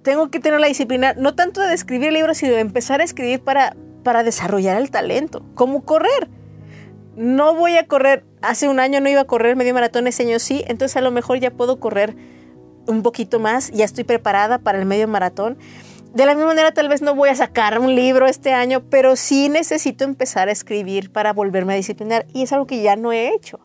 Tengo 0.03 0.29
que 0.29 0.39
tener 0.39 0.59
la 0.59 0.67
disciplina, 0.67 1.13
no 1.13 1.35
tanto 1.35 1.61
de 1.61 1.73
escribir 1.73 2.11
libros, 2.13 2.37
sino 2.37 2.53
de 2.53 2.59
empezar 2.59 3.01
a 3.01 3.03
escribir 3.03 3.41
para 3.41 3.75
para 4.03 4.23
desarrollar 4.23 4.77
el 4.79 4.91
talento, 4.91 5.43
como 5.55 5.83
correr. 5.83 6.29
No 7.15 7.53
voy 7.55 7.77
a 7.77 7.85
correr, 7.85 8.25
hace 8.41 8.67
un 8.67 8.79
año 8.79 8.99
no 8.99 9.09
iba 9.09 9.21
a 9.21 9.25
correr 9.25 9.55
medio 9.55 9.73
maratón, 9.73 10.07
ese 10.07 10.23
año 10.23 10.39
sí, 10.39 10.63
entonces 10.67 10.97
a 10.97 11.01
lo 11.01 11.11
mejor 11.11 11.39
ya 11.39 11.51
puedo 11.51 11.79
correr 11.79 12.15
un 12.87 13.03
poquito 13.03 13.39
más, 13.39 13.71
ya 13.71 13.85
estoy 13.85 14.03
preparada 14.03 14.59
para 14.59 14.79
el 14.79 14.85
medio 14.85 15.07
maratón. 15.07 15.57
De 16.13 16.25
la 16.25 16.33
misma 16.35 16.49
manera 16.49 16.73
tal 16.73 16.89
vez 16.89 17.01
no 17.01 17.15
voy 17.15 17.29
a 17.29 17.35
sacar 17.35 17.79
un 17.79 17.95
libro 17.95 18.27
este 18.27 18.53
año, 18.53 18.83
pero 18.89 19.15
sí 19.15 19.49
necesito 19.49 20.03
empezar 20.03 20.47
a 20.47 20.51
escribir 20.51 21.11
para 21.11 21.33
volverme 21.33 21.73
a 21.73 21.77
disciplinar 21.77 22.25
y 22.33 22.43
es 22.43 22.53
algo 22.53 22.67
que 22.67 22.81
ya 22.81 22.95
no 22.95 23.11
he 23.11 23.33
hecho. 23.33 23.59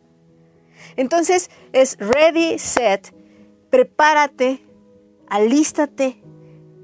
Entonces 0.97 1.51
es 1.73 1.97
ready, 1.99 2.59
set, 2.59 3.15
prepárate, 3.71 4.63
alístate, 5.29 6.23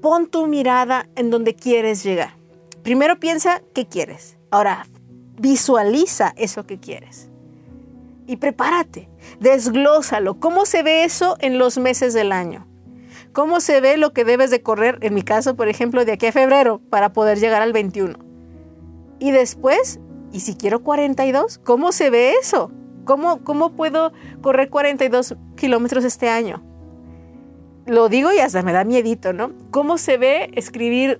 pon 0.01 0.27
tu 0.27 0.45
mirada 0.47 1.09
en 1.15 1.31
donde 1.31 1.55
quieres 1.55 2.03
llegar. 2.03 2.35
Primero 2.83 3.19
piensa 3.19 3.63
qué 3.73 3.87
quieres. 3.87 4.37
Ahora 4.51 4.85
visualiza 5.37 6.33
eso 6.37 6.65
que 6.65 6.79
quieres. 6.79 7.29
Y 8.27 8.37
prepárate. 8.37 9.09
Desglósalo. 9.39 10.39
¿Cómo 10.39 10.65
se 10.65 10.83
ve 10.83 11.03
eso 11.03 11.37
en 11.39 11.57
los 11.57 11.77
meses 11.77 12.13
del 12.13 12.31
año? 12.31 12.67
¿Cómo 13.33 13.59
se 13.59 13.81
ve 13.81 13.97
lo 13.97 14.13
que 14.13 14.23
debes 14.23 14.49
de 14.49 14.61
correr, 14.61 14.97
en 15.01 15.13
mi 15.13 15.21
caso, 15.21 15.55
por 15.55 15.67
ejemplo, 15.67 16.05
de 16.05 16.13
aquí 16.13 16.27
a 16.27 16.31
febrero, 16.31 16.81
para 16.89 17.11
poder 17.11 17.37
llegar 17.37 17.61
al 17.61 17.73
21? 17.73 18.17
Y 19.19 19.31
después, 19.31 19.99
¿y 20.31 20.39
si 20.39 20.55
quiero 20.55 20.83
42? 20.83 21.59
¿Cómo 21.59 21.91
se 21.91 22.09
ve 22.09 22.33
eso? 22.41 22.71
¿Cómo, 23.03 23.43
cómo 23.43 23.73
puedo 23.73 24.13
correr 24.41 24.69
42 24.69 25.35
kilómetros 25.55 26.05
este 26.05 26.29
año? 26.29 26.63
Lo 27.85 28.09
digo 28.09 28.33
y 28.33 28.39
hasta 28.39 28.63
me 28.63 28.73
da 28.73 28.83
miedito, 28.83 29.31
¿no? 29.31 29.51
¿Cómo 29.69 29.97
se 29.97 30.17
ve 30.17 30.49
escribir 30.53 31.19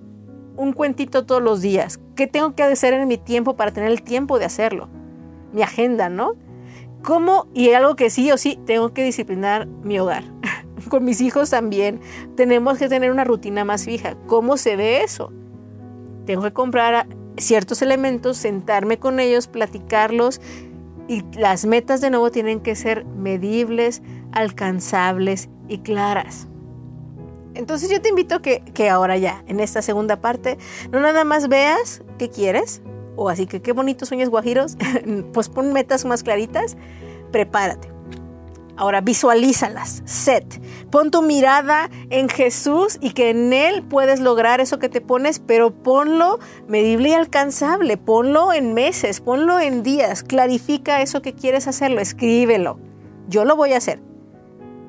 un 0.56 0.72
cuentito 0.72 1.26
todos 1.26 1.42
los 1.42 1.60
días. 1.60 2.00
¿Qué 2.14 2.26
tengo 2.26 2.54
que 2.54 2.62
hacer 2.62 2.94
en 2.94 3.06
mi 3.08 3.18
tiempo 3.18 3.56
para 3.56 3.72
tener 3.72 3.90
el 3.90 4.02
tiempo 4.02 4.38
de 4.38 4.44
hacerlo? 4.44 4.88
Mi 5.52 5.62
agenda, 5.62 6.08
¿no? 6.08 6.34
¿Cómo? 7.02 7.46
Y 7.54 7.70
algo 7.70 7.96
que 7.96 8.10
sí 8.10 8.30
o 8.32 8.38
sí, 8.38 8.58
tengo 8.66 8.92
que 8.92 9.04
disciplinar 9.04 9.66
mi 9.66 9.98
hogar. 9.98 10.24
Con 10.88 11.04
mis 11.04 11.20
hijos 11.20 11.50
también 11.50 12.00
tenemos 12.36 12.78
que 12.78 12.88
tener 12.88 13.10
una 13.10 13.24
rutina 13.24 13.64
más 13.64 13.84
fija. 13.84 14.16
¿Cómo 14.26 14.56
se 14.56 14.76
ve 14.76 15.02
eso? 15.02 15.32
Tengo 16.26 16.42
que 16.42 16.52
comprar 16.52 17.06
ciertos 17.36 17.82
elementos, 17.82 18.36
sentarme 18.36 18.98
con 18.98 19.20
ellos, 19.20 19.46
platicarlos 19.46 20.40
y 21.08 21.22
las 21.38 21.66
metas 21.66 22.00
de 22.00 22.10
nuevo 22.10 22.30
tienen 22.30 22.60
que 22.60 22.74
ser 22.74 23.04
medibles, 23.04 24.02
alcanzables 24.32 25.48
y 25.68 25.78
claras. 25.78 26.48
Entonces 27.56 27.90
yo 27.90 28.00
te 28.00 28.08
invito 28.08 28.40
que, 28.42 28.60
que 28.74 28.88
ahora 28.88 29.16
ya, 29.16 29.42
en 29.46 29.60
esta 29.60 29.82
segunda 29.82 30.20
parte, 30.20 30.58
no 30.90 31.00
nada 31.00 31.24
más 31.24 31.48
veas 31.48 32.02
qué 32.18 32.30
quieres, 32.30 32.82
o 33.16 33.28
así 33.28 33.46
que 33.46 33.60
qué 33.60 33.72
bonitos 33.72 34.08
sueños 34.08 34.28
guajiros, 34.28 34.76
pues 35.32 35.48
pon 35.48 35.72
metas 35.72 36.04
más 36.04 36.22
claritas, 36.22 36.76
prepárate. 37.32 37.96
Ahora 38.78 39.00
visualízalas, 39.00 40.02
set. 40.04 40.60
Pon 40.90 41.10
tu 41.10 41.22
mirada 41.22 41.88
en 42.10 42.28
Jesús 42.28 42.98
y 43.00 43.12
que 43.12 43.30
en 43.30 43.54
Él 43.54 43.82
puedes 43.82 44.20
lograr 44.20 44.60
eso 44.60 44.78
que 44.78 44.90
te 44.90 45.00
pones, 45.00 45.38
pero 45.38 45.70
ponlo 45.70 46.38
medible 46.68 47.08
y 47.08 47.12
alcanzable. 47.14 47.96
Ponlo 47.96 48.52
en 48.52 48.74
meses, 48.74 49.22
ponlo 49.22 49.58
en 49.58 49.82
días. 49.82 50.22
Clarifica 50.22 51.00
eso 51.00 51.22
que 51.22 51.32
quieres 51.32 51.66
hacerlo, 51.66 52.02
escríbelo. 52.02 52.78
Yo 53.28 53.46
lo 53.46 53.56
voy 53.56 53.72
a 53.72 53.78
hacer. 53.78 53.98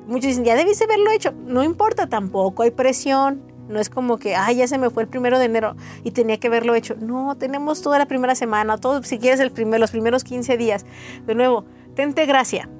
Muchos 0.08 0.28
dicen, 0.28 0.44
ya 0.44 0.56
debiste 0.56 0.84
haberlo 0.84 1.10
hecho. 1.10 1.32
No 1.32 1.62
importa 1.62 2.08
tampoco, 2.08 2.62
hay 2.62 2.70
presión. 2.70 3.42
No 3.68 3.78
es 3.78 3.90
como 3.90 4.16
que, 4.16 4.34
ay, 4.34 4.56
ya 4.56 4.66
se 4.66 4.78
me 4.78 4.88
fue 4.88 5.02
el 5.02 5.08
primero 5.10 5.38
de 5.38 5.44
enero 5.44 5.76
y 6.02 6.12
tenía 6.12 6.40
que 6.40 6.46
haberlo 6.46 6.74
hecho. 6.74 6.96
No, 6.98 7.36
tenemos 7.36 7.82
toda 7.82 7.98
la 7.98 8.06
primera 8.06 8.34
semana, 8.34 8.78
todo, 8.78 9.02
si 9.02 9.18
quieres 9.18 9.38
el 9.40 9.52
primer, 9.52 9.78
los 9.78 9.90
primeros 9.90 10.24
15 10.24 10.56
días. 10.56 10.86
De 11.26 11.34
nuevo, 11.34 11.66
tente 11.94 12.24
gracia, 12.24 12.70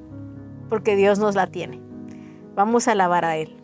porque 0.70 0.96
Dios 0.96 1.18
nos 1.18 1.34
la 1.34 1.48
tiene. 1.48 1.82
Vamos 2.54 2.88
a 2.88 2.92
alabar 2.92 3.26
a 3.26 3.36
Él. 3.36 3.57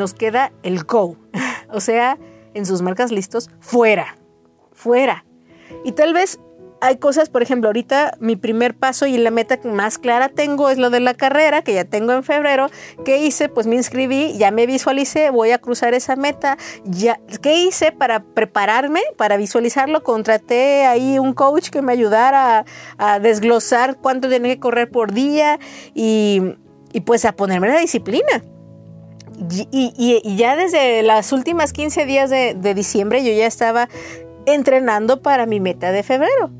Nos 0.00 0.14
queda 0.14 0.52
el 0.62 0.82
go. 0.84 1.16
O 1.72 1.78
sea, 1.78 2.18
en 2.52 2.66
sus 2.66 2.82
marcas 2.82 3.12
listos, 3.12 3.48
fuera. 3.60 4.16
Fuera. 4.72 5.24
Y 5.84 5.92
tal 5.92 6.12
vez 6.12 6.40
hay 6.80 6.96
cosas, 6.96 7.28
por 7.28 7.42
ejemplo, 7.42 7.68
ahorita 7.68 8.16
mi 8.18 8.34
primer 8.34 8.74
paso 8.74 9.06
y 9.06 9.18
la 9.18 9.30
meta 9.30 9.60
más 9.62 9.98
clara 9.98 10.30
tengo 10.30 10.68
es 10.68 10.78
lo 10.78 10.90
de 10.90 10.98
la 10.98 11.14
carrera, 11.14 11.62
que 11.62 11.74
ya 11.74 11.84
tengo 11.84 12.12
en 12.12 12.24
febrero. 12.24 12.66
¿Qué 13.04 13.18
hice? 13.18 13.48
Pues 13.48 13.68
me 13.68 13.76
inscribí, 13.76 14.36
ya 14.36 14.50
me 14.50 14.66
visualicé, 14.66 15.30
voy 15.30 15.52
a 15.52 15.58
cruzar 15.58 15.94
esa 15.94 16.16
meta. 16.16 16.56
Ya, 16.82 17.20
¿Qué 17.40 17.54
hice 17.62 17.92
para 17.92 18.24
prepararme, 18.24 19.02
para 19.16 19.36
visualizarlo? 19.36 20.02
Contraté 20.02 20.86
ahí 20.86 21.20
un 21.20 21.34
coach 21.34 21.68
que 21.68 21.82
me 21.82 21.92
ayudara 21.92 22.58
a, 22.58 22.64
a 22.98 23.20
desglosar 23.20 23.98
cuánto 23.98 24.28
tenía 24.28 24.54
que 24.54 24.60
correr 24.60 24.90
por 24.90 25.12
día 25.12 25.60
y, 25.94 26.56
y 26.92 27.02
pues 27.02 27.24
a 27.26 27.32
ponerme 27.32 27.68
la 27.68 27.78
disciplina. 27.78 28.42
Y, 29.48 30.36
ya 30.36 30.54
desde 30.56 31.02
las 31.02 31.32
últimas 31.32 31.72
15 31.72 32.04
días 32.04 32.30
de, 32.30 32.54
de 32.54 32.74
diciembre 32.74 33.24
yo 33.24 33.32
ya 33.32 33.46
estaba 33.46 33.88
entrenando 34.46 35.22
para 35.22 35.46
mi 35.46 35.60
meta 35.60 35.92
de 35.92 36.02
febrero. 36.02 36.50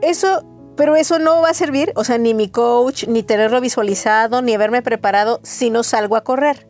Eso, 0.00 0.44
pero 0.76 0.96
eso 0.96 1.18
no 1.18 1.40
va 1.42 1.50
a 1.50 1.54
servir, 1.54 1.92
o 1.94 2.04
sea, 2.04 2.18
ni 2.18 2.34
mi 2.34 2.48
coach, 2.48 3.06
ni 3.06 3.22
tenerlo 3.22 3.60
visualizado, 3.60 4.42
ni 4.42 4.54
haberme 4.54 4.82
preparado 4.82 5.40
si 5.44 5.70
no 5.70 5.82
salgo 5.84 6.16
a 6.16 6.24
correr. 6.24 6.66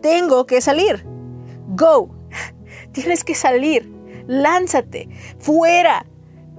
Tengo 0.00 0.46
que 0.46 0.60
salir. 0.60 1.04
Go. 1.68 2.10
Tienes 2.92 3.24
que 3.24 3.34
salir. 3.34 3.92
Lánzate. 4.26 5.08
Fuera. 5.38 6.06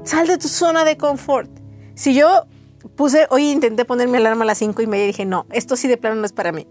Sal 0.03 0.27
de 0.27 0.37
tu 0.37 0.47
zona 0.47 0.83
de 0.83 0.97
confort. 0.97 1.49
Si 1.95 2.13
yo 2.13 2.45
puse, 2.95 3.27
hoy 3.29 3.49
intenté 3.51 3.85
poner 3.85 4.07
mi 4.07 4.17
alarma 4.17 4.43
a 4.43 4.47
las 4.47 4.57
5 4.57 4.81
y 4.81 4.87
media 4.87 5.05
y 5.05 5.07
dije, 5.07 5.25
no, 5.25 5.45
esto 5.51 5.75
sí 5.75 5.87
de 5.87 5.97
plano 5.97 6.15
no 6.15 6.25
es 6.25 6.33
para 6.33 6.51
mí. 6.51 6.67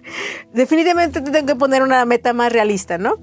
Definitivamente 0.52 1.20
tengo 1.20 1.46
que 1.46 1.56
poner 1.56 1.82
una 1.82 2.04
meta 2.04 2.32
más 2.32 2.52
realista, 2.52 2.98
¿no? 2.98 3.14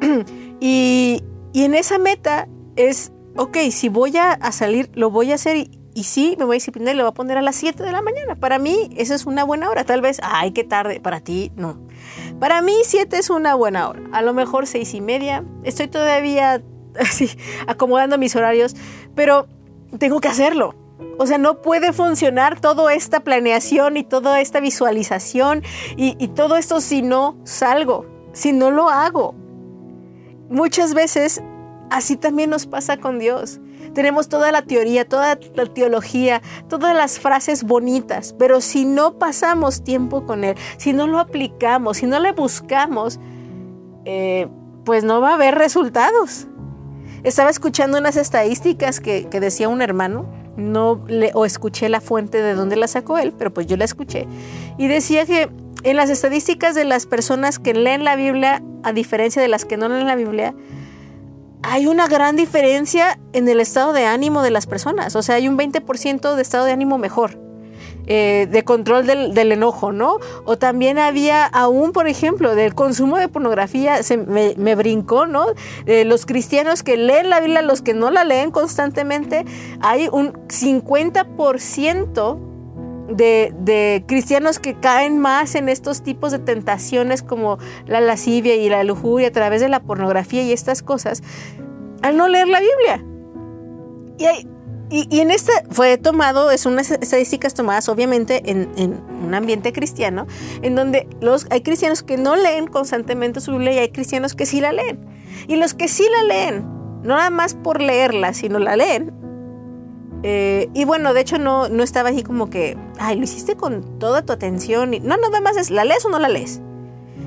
y, 0.60 1.22
y 1.52 1.64
en 1.64 1.74
esa 1.74 1.98
meta 1.98 2.48
es, 2.76 3.12
ok, 3.36 3.56
si 3.70 3.88
voy 3.88 4.16
a, 4.16 4.32
a 4.32 4.52
salir, 4.52 4.90
lo 4.94 5.10
voy 5.10 5.32
a 5.32 5.34
hacer 5.34 5.56
y, 5.56 5.82
y 5.94 6.04
sí, 6.04 6.36
me 6.38 6.44
voy 6.44 6.54
a 6.54 6.58
disciplinar 6.58 6.94
y 6.94 6.98
lo 6.98 7.04
voy 7.04 7.10
a 7.10 7.14
poner 7.14 7.36
a 7.36 7.42
las 7.42 7.56
7 7.56 7.82
de 7.82 7.92
la 7.92 8.00
mañana. 8.00 8.34
Para 8.34 8.58
mí, 8.58 8.90
esa 8.96 9.14
es 9.14 9.26
una 9.26 9.44
buena 9.44 9.68
hora. 9.68 9.84
Tal 9.84 10.00
vez, 10.00 10.20
ay, 10.22 10.52
qué 10.52 10.64
tarde. 10.64 11.00
Para 11.00 11.20
ti, 11.20 11.52
no. 11.56 11.78
Para 12.40 12.62
mí, 12.62 12.74
7 12.84 13.18
es 13.18 13.28
una 13.28 13.54
buena 13.54 13.88
hora. 13.88 14.02
A 14.12 14.22
lo 14.22 14.32
mejor 14.32 14.66
seis 14.66 14.94
y 14.94 15.00
media. 15.00 15.44
Estoy 15.64 15.88
todavía 15.88 16.62
así, 17.00 17.30
acomodando 17.66 18.16
mis 18.18 18.34
horarios, 18.36 18.74
pero 19.14 19.48
tengo 19.98 20.20
que 20.20 20.28
hacerlo. 20.28 20.74
O 21.18 21.26
sea, 21.26 21.38
no 21.38 21.60
puede 21.62 21.92
funcionar 21.92 22.60
toda 22.60 22.92
esta 22.94 23.20
planeación 23.20 23.96
y 23.96 24.04
toda 24.04 24.40
esta 24.40 24.60
visualización 24.60 25.62
y, 25.96 26.28
todo 26.28 26.56
esto 26.56 26.80
si 26.80 27.02
no 27.02 27.36
salgo, 27.44 28.06
si 28.32 28.52
no 28.52 28.70
lo 28.70 28.88
hago. 28.88 29.34
Muchas 30.48 30.94
veces 30.94 31.42
así 31.90 32.16
también 32.16 32.50
nos 32.50 32.66
pasa 32.66 32.96
con 32.96 33.18
Dios. 33.18 33.60
Tenemos 33.94 34.28
toda 34.28 34.52
la 34.52 34.62
teoría, 34.62 35.06
toda 35.06 35.38
la 35.54 35.66
teología, 35.66 36.40
todas 36.68 36.96
las 36.96 37.20
frases 37.20 37.62
bonitas, 37.62 38.34
pero 38.38 38.60
si 38.60 38.86
no 38.86 39.18
pasamos 39.18 39.84
tiempo 39.84 40.24
con 40.24 40.44
Él, 40.44 40.56
si 40.78 40.92
no 40.94 41.06
lo 41.06 41.18
aplicamos, 41.18 41.98
si 41.98 42.06
no 42.06 42.18
le 42.18 42.32
buscamos, 42.32 43.20
eh, 44.06 44.48
pues 44.84 45.04
no 45.04 45.20
va 45.20 45.32
a 45.32 45.34
haber 45.34 45.56
resultados. 45.56 46.48
Estaba 47.22 47.50
escuchando 47.50 47.98
unas 47.98 48.16
estadísticas 48.16 48.98
que 48.98 49.28
decía 49.30 49.68
un 49.68 49.82
hermano, 49.82 50.41
no 50.56 51.02
le, 51.06 51.30
o 51.34 51.44
escuché 51.44 51.88
la 51.88 52.00
fuente 52.00 52.42
de 52.42 52.54
donde 52.54 52.76
la 52.76 52.88
sacó 52.88 53.18
él, 53.18 53.32
pero 53.36 53.52
pues 53.52 53.66
yo 53.66 53.76
la 53.76 53.84
escuché, 53.84 54.26
y 54.78 54.86
decía 54.86 55.26
que 55.26 55.50
en 55.82 55.96
las 55.96 56.10
estadísticas 56.10 56.74
de 56.74 56.84
las 56.84 57.06
personas 57.06 57.58
que 57.58 57.74
leen 57.74 58.04
la 58.04 58.16
Biblia, 58.16 58.62
a 58.82 58.92
diferencia 58.92 59.42
de 59.42 59.48
las 59.48 59.64
que 59.64 59.76
no 59.76 59.88
leen 59.88 60.06
la 60.06 60.16
Biblia, 60.16 60.54
hay 61.62 61.86
una 61.86 62.08
gran 62.08 62.36
diferencia 62.36 63.18
en 63.32 63.48
el 63.48 63.60
estado 63.60 63.92
de 63.92 64.04
ánimo 64.04 64.42
de 64.42 64.50
las 64.50 64.66
personas. 64.66 65.14
O 65.16 65.22
sea, 65.22 65.36
hay 65.36 65.48
un 65.48 65.56
20% 65.56 66.34
de 66.34 66.42
estado 66.42 66.64
de 66.64 66.72
ánimo 66.72 66.98
mejor. 66.98 67.38
Eh, 68.06 68.48
de 68.50 68.64
control 68.64 69.06
del, 69.06 69.52
enojo, 69.52 69.92
¿no? 69.92 70.18
O 70.44 70.58
también 70.58 70.98
había 70.98 71.46
aún, 71.46 71.92
por 71.92 72.08
ejemplo, 72.08 72.54
del 72.54 72.74
consumo 72.74 73.18
de 73.18 73.28
pornografía, 73.28 74.02
se 74.02 74.16
me, 74.16 74.54
me 74.56 74.74
brincó, 74.74 75.26
¿no? 75.26 75.46
Eh, 75.86 76.04
los 76.04 76.26
cristianos 76.26 76.82
que 76.82 76.96
leen 76.96 77.30
la 77.30 77.40
Biblia, 77.40 77.62
los 77.62 77.82
que 77.82 77.94
no 77.94 78.10
la 78.10 78.24
leen 78.24 78.50
constantemente, 78.50 79.44
hay 79.80 80.08
un 80.10 80.32
50% 80.48 82.38
de, 83.08 83.52
de 83.60 84.04
cristianos 84.06 84.58
que 84.58 84.74
caen 84.74 85.18
más 85.18 85.54
en 85.54 85.68
estos 85.68 86.02
tipos 86.02 86.32
de 86.32 86.38
tentaciones 86.38 87.22
como 87.22 87.58
la 87.86 88.00
lascivia 88.00 88.54
y 88.56 88.68
la 88.68 88.84
lujuria 88.84 89.28
a 89.28 89.32
través 89.32 89.60
de 89.60 89.68
la 89.68 89.80
pornografía 89.80 90.42
y 90.42 90.52
estas 90.52 90.82
cosas, 90.82 91.22
al 92.02 92.16
no 92.16 92.28
leer 92.28 92.48
la 92.48 92.60
Biblia. 92.60 93.04
Y, 94.18 94.24
hay- 94.24 94.48
y, 94.92 95.20
en 95.20 95.30
esta 95.30 95.52
fue 95.70 95.96
tomado, 95.96 96.50
es 96.50 96.66
unas 96.66 96.90
estadísticas 96.90 97.54
tomadas 97.54 97.88
obviamente 97.88 98.42
en, 98.50 98.70
en 98.76 99.00
un 99.24 99.34
ambiente 99.34 99.72
cristiano, 99.72 100.26
en 100.60 100.74
donde 100.74 101.08
los, 101.20 101.46
hay 101.50 101.62
cristianos 101.62 102.02
que 102.02 102.18
no 102.18 102.36
leen 102.36 102.66
constantemente 102.66 103.40
su 103.40 103.52
Biblia 103.52 103.72
y 103.72 103.78
hay 103.78 103.88
cristianos 103.88 104.34
que 104.34 104.44
sí 104.46 104.60
la 104.60 104.72
leen. 104.72 105.00
Y 105.48 105.56
los 105.56 105.74
que 105.74 105.88
sí 105.88 106.04
la 106.12 106.22
leen, 106.24 106.64
no 107.02 107.16
nada 107.16 107.30
más 107.30 107.54
por 107.54 107.80
leerla, 107.80 108.34
sino 108.34 108.58
la 108.58 108.76
leen, 108.76 109.12
eh, 110.22 110.68
y 110.72 110.84
bueno, 110.84 111.14
de 111.14 111.20
hecho 111.20 111.38
no, 111.38 111.68
no 111.68 111.82
estaba 111.82 112.10
así 112.10 112.22
como 112.22 112.48
que, 112.48 112.76
ay, 112.98 113.16
lo 113.16 113.24
hiciste 113.24 113.56
con 113.56 113.98
toda 113.98 114.22
tu 114.22 114.32
atención. 114.32 114.94
Y, 114.94 115.00
no, 115.00 115.16
nada 115.16 115.40
más 115.40 115.56
es, 115.56 115.70
¿la 115.70 115.84
lees 115.84 116.04
o 116.04 116.10
no 116.10 116.18
la 116.18 116.28
lees? 116.28 116.60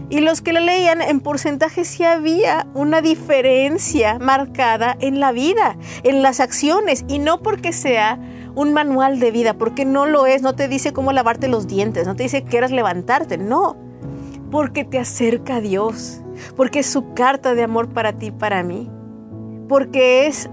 Y 0.10 0.20
los 0.20 0.42
que 0.42 0.54
la 0.54 0.60
leían, 0.60 1.02
en 1.02 1.20
porcentaje 1.20 1.84
sí 1.84 2.04
había 2.04 2.68
una 2.76 3.02
diferencia 3.02 4.20
marcada 4.20 4.96
en 5.00 5.20
la 5.20 5.32
vida, 5.32 5.78
en 6.04 6.22
las 6.22 6.40
acciones, 6.40 7.06
y 7.08 7.18
no 7.20 7.42
porque 7.42 7.74
sea 7.74 8.20
un 8.54 8.72
manual 8.72 9.20
de 9.20 9.32
vida, 9.32 9.56
porque 9.56 9.84
no 9.84 10.06
lo 10.06 10.28
es, 10.28 10.42
no 10.44 10.54
te 10.56 10.68
dice 10.68 10.94
cómo 10.94 11.12
lavarte 11.12 11.48
los 11.48 11.68
dientes, 11.68 12.06
no 12.06 12.16
te 12.16 12.24
dice 12.24 12.44
que 12.44 12.50
quieras 12.50 12.72
levantarte, 12.72 13.38
no, 13.38 13.76
porque 14.52 14.86
te 14.86 15.00
acerca 15.00 15.56
a 15.56 15.62
Dios, 15.62 16.22
porque 16.56 16.80
es 16.80 16.86
su 16.86 17.14
carta 17.14 17.56
de 17.56 17.64
amor 17.64 17.90
para 17.90 18.14
ti, 18.14 18.30
para 18.32 18.62
mí, 18.64 18.90
porque 19.68 20.28
es 20.28 20.50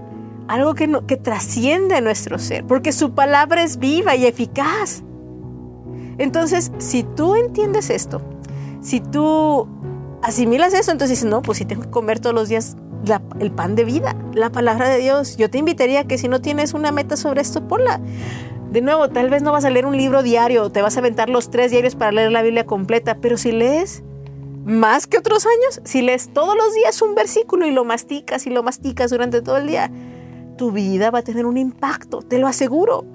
algo 0.47 0.73
que, 0.73 0.87
no- 0.87 1.05
que 1.05 1.15
trasciende 1.15 2.01
nuestro 2.01 2.39
ser, 2.39 2.65
porque 2.65 2.91
su 2.91 3.13
palabra 3.13 3.61
es 3.63 3.77
viva 3.77 4.15
y 4.15 4.25
eficaz. 4.25 5.03
Entonces, 6.17 6.71
si 6.79 7.03
tú 7.03 7.35
entiendes 7.35 7.89
esto, 7.89 8.21
si 8.83 8.99
tú 8.99 9.67
asimilas 10.21 10.73
eso, 10.73 10.91
entonces 10.91 11.17
dices, 11.17 11.29
no, 11.29 11.41
pues 11.41 11.57
si 11.57 11.65
tengo 11.65 11.83
que 11.83 11.89
comer 11.89 12.19
todos 12.19 12.35
los 12.35 12.49
días 12.49 12.75
el 13.39 13.51
pan 13.51 13.75
de 13.75 13.83
vida, 13.83 14.15
la 14.33 14.51
palabra 14.51 14.89
de 14.89 14.99
Dios. 14.99 15.37
Yo 15.37 15.49
te 15.49 15.57
invitaría 15.57 16.05
que 16.05 16.17
si 16.17 16.27
no 16.27 16.41
tienes 16.41 16.73
una 16.73 16.91
meta 16.91 17.17
sobre 17.17 17.41
esto, 17.41 17.67
ponla. 17.67 17.99
De 18.71 18.81
nuevo, 18.81 19.09
tal 19.09 19.29
vez 19.29 19.43
no 19.43 19.51
vas 19.51 19.65
a 19.65 19.69
leer 19.69 19.85
un 19.85 19.97
libro 19.97 20.23
diario, 20.23 20.69
te 20.69 20.81
vas 20.81 20.95
a 20.95 20.99
aventar 20.99 21.29
los 21.29 21.49
tres 21.49 21.71
diarios 21.71 21.95
para 21.95 22.11
leer 22.11 22.31
la 22.31 22.41
Biblia 22.41 22.65
completa, 22.65 23.17
pero 23.21 23.37
si 23.37 23.51
lees 23.51 24.03
más 24.65 25.07
que 25.07 25.17
otros 25.17 25.45
años, 25.45 25.81
si 25.83 26.01
lees 26.01 26.31
todos 26.33 26.55
los 26.55 26.73
días 26.73 27.01
un 27.01 27.13
versículo 27.13 27.67
y 27.67 27.71
lo 27.71 27.83
masticas 27.83 28.47
y 28.47 28.49
lo 28.49 28.63
masticas 28.63 29.11
durante 29.11 29.41
todo 29.41 29.57
el 29.57 29.67
día, 29.67 29.91
tu 30.57 30.71
vida 30.71 31.11
va 31.11 31.19
a 31.19 31.23
tener 31.23 31.45
un 31.45 31.57
impacto, 31.57 32.21
te 32.21 32.39
lo 32.39 32.47
aseguro. 32.47 33.05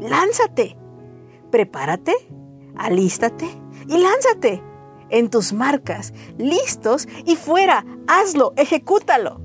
Lánzate, 0.00 0.76
prepárate, 1.50 2.14
alístate 2.76 3.48
y 3.88 3.98
lánzate 3.98 4.67
en 5.10 5.30
tus 5.30 5.52
marcas, 5.52 6.12
listos 6.38 7.08
y 7.24 7.36
fuera, 7.36 7.84
hazlo, 8.06 8.52
ejecútalo. 8.56 9.40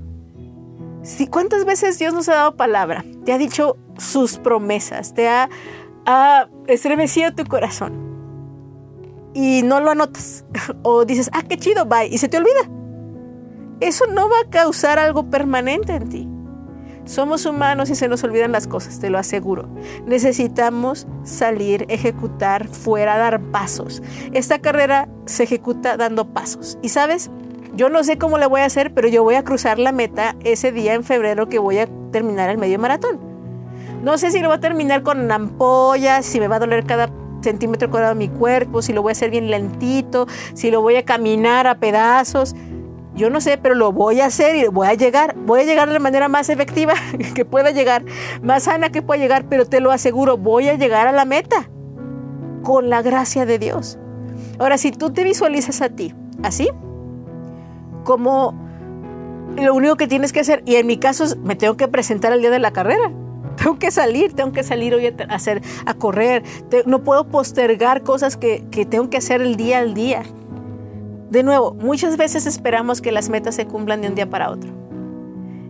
Si, 1.04 1.28
¿Cuántas 1.28 1.66
veces 1.66 2.00
Dios 2.00 2.14
nos 2.14 2.30
ha 2.30 2.36
dado 2.36 2.56
palabra? 2.56 3.04
Te 3.26 3.34
ha 3.34 3.38
dicho 3.38 3.78
sus 3.98 4.38
promesas, 4.38 5.14
te 5.14 5.28
ha, 5.28 5.50
ha 6.06 6.50
estremecido 6.68 7.34
tu 7.34 7.46
corazón 7.46 8.04
y 9.34 9.64
no 9.64 9.80
lo 9.80 9.92
anotas. 9.92 10.46
O 10.84 11.06
dices, 11.06 11.30
ah, 11.34 11.44
qué 11.48 11.58
chido, 11.58 11.86
bye, 11.86 12.08
y 12.08 12.18
se 12.18 12.30
te 12.30 12.38
olvida. 12.38 12.70
eso 13.80 14.06
no 14.08 14.30
va 14.30 14.36
a 14.46 14.50
causar 14.50 15.00
algo 15.00 15.30
permanente 15.30 15.94
en 15.94 16.10
ti. 16.10 16.30
Somos 17.06 17.46
humanos 17.46 17.90
y 17.90 17.96
se 17.96 18.08
nos 18.08 18.24
olvidan 18.24 18.52
las 18.52 18.68
cosas, 18.68 19.00
te 19.00 19.10
lo 19.10 19.18
aseguro. 19.18 19.68
Necesitamos 20.06 21.06
salir, 21.24 21.86
ejecutar, 21.90 22.68
fuera, 22.68 23.18
dar 23.18 23.42
pasos. 23.42 24.02
Esta 24.32 24.60
carrera 24.60 25.10
se 25.26 25.44
ejecuta 25.44 25.98
dando 25.98 26.26
pasos. 26.26 26.78
Y 26.82 26.90
sabes, 26.90 27.30
yo 27.76 27.90
no 27.90 28.04
sé 28.04 28.18
cómo 28.18 28.38
le 28.38 28.46
voy 28.46 28.62
a 28.62 28.66
hacer, 28.66 28.94
pero 28.94 29.08
yo 29.08 29.24
voy 29.24 29.36
a 29.36 29.44
cruzar 29.44 29.80
la 29.80 29.92
meta 29.92 30.36
ese 30.44 30.72
día 30.72 30.94
en 30.94 31.04
febrero 31.04 31.50
que 31.50 31.60
voy 31.60 31.80
a 31.80 31.88
terminar 32.12 32.50
el 32.50 32.58
medio 32.58 32.80
maratón. 32.80 33.20
No 34.04 34.18
sé 34.18 34.32
si 34.32 34.40
lo 34.40 34.48
voy 34.50 34.58
a 34.58 34.62
terminar 34.62 35.02
con 35.02 35.32
ampollas, 35.32 36.26
si 36.26 36.40
me 36.40 36.48
va 36.48 36.58
a 36.58 36.60
doler 36.60 36.86
cada 36.86 37.10
centímetro 37.42 37.90
cuadrado 37.90 38.14
de 38.14 38.20
mi 38.20 38.30
cuerpo, 38.30 38.82
si 38.82 38.94
lo 38.94 39.02
voy 39.02 39.12
a 39.12 39.14
hacer 39.14 39.30
bien 39.32 39.50
lentito, 39.50 40.28
si 40.54 40.72
lo 40.72 40.82
voy 40.82 40.96
a 40.96 41.04
caminar 41.04 41.68
a 41.68 41.80
pedazos. 41.80 42.56
Yo 43.16 43.30
no 43.30 43.42
sé, 43.42 43.58
pero 43.58 43.76
lo 43.76 43.92
voy 43.92 44.22
a 44.22 44.26
hacer 44.26 44.56
y 44.56 44.68
voy 44.68 44.88
a 44.88 44.94
llegar. 44.96 45.36
Voy 45.36 45.62
a 45.62 45.64
llegar 45.64 45.88
de 45.88 45.94
la 45.94 46.00
manera 46.00 46.28
más 46.30 46.50
efectiva 46.50 46.94
que 47.36 47.46
pueda 47.46 47.72
llegar, 47.72 48.04
más 48.42 48.64
sana 48.64 48.90
que 48.92 49.02
pueda 49.02 49.22
llegar, 49.22 49.46
pero 49.50 49.66
te 49.66 49.80
lo 49.80 49.92
aseguro, 49.92 50.38
voy 50.38 50.68
a 50.70 50.74
llegar 50.76 51.08
a 51.08 51.12
la 51.12 51.26
meta 51.26 51.70
con 52.64 52.90
la 52.90 53.02
gracia 53.02 53.46
de 53.46 53.60
Dios. 53.60 54.00
Ahora, 54.58 54.78
si 54.78 54.92
tú 54.92 55.12
te 55.12 55.24
visualizas 55.24 55.82
a 55.82 55.90
ti 55.90 56.14
así, 56.42 56.70
como 58.04 58.54
lo 59.58 59.74
único 59.76 59.96
que 59.96 60.08
tienes 60.08 60.34
que 60.34 60.40
hacer, 60.40 60.64
y 60.66 60.76
en 60.76 60.88
mi 60.88 60.98
caso 60.98 61.26
me 61.44 61.56
tengo 61.56 61.78
que 61.78 61.88
presentar 61.88 62.34
el 62.34 62.42
día 62.42 62.50
de 62.50 62.60
la 62.60 62.72
carrera. 62.72 63.12
Tengo 63.56 63.78
que 63.78 63.92
salir, 63.92 64.34
tengo 64.34 64.52
que 64.52 64.64
salir 64.64 64.96
hoy 64.96 65.06
a 65.06 65.14
hacer, 65.36 65.62
a 65.86 65.94
correr. 65.94 66.42
Te- 66.70 66.84
no 66.88 67.04
puedo 67.04 67.28
postergar 67.28 68.02
cosas 68.02 68.36
que, 68.36 68.66
que 68.72 68.84
tengo 68.84 69.12
que 69.12 69.18
hacer 69.18 69.44
el 69.44 69.56
día 69.58 69.78
al 69.78 69.94
día. 69.94 70.24
De 71.34 71.42
nuevo, 71.42 71.74
muchas 71.74 72.16
veces 72.16 72.46
esperamos 72.46 73.02
que 73.02 73.12
las 73.12 73.28
metas 73.30 73.56
se 73.56 73.66
cumplan 73.66 74.02
de 74.02 74.08
un 74.08 74.14
día 74.14 74.30
para 74.30 74.52
otro. 74.52 74.70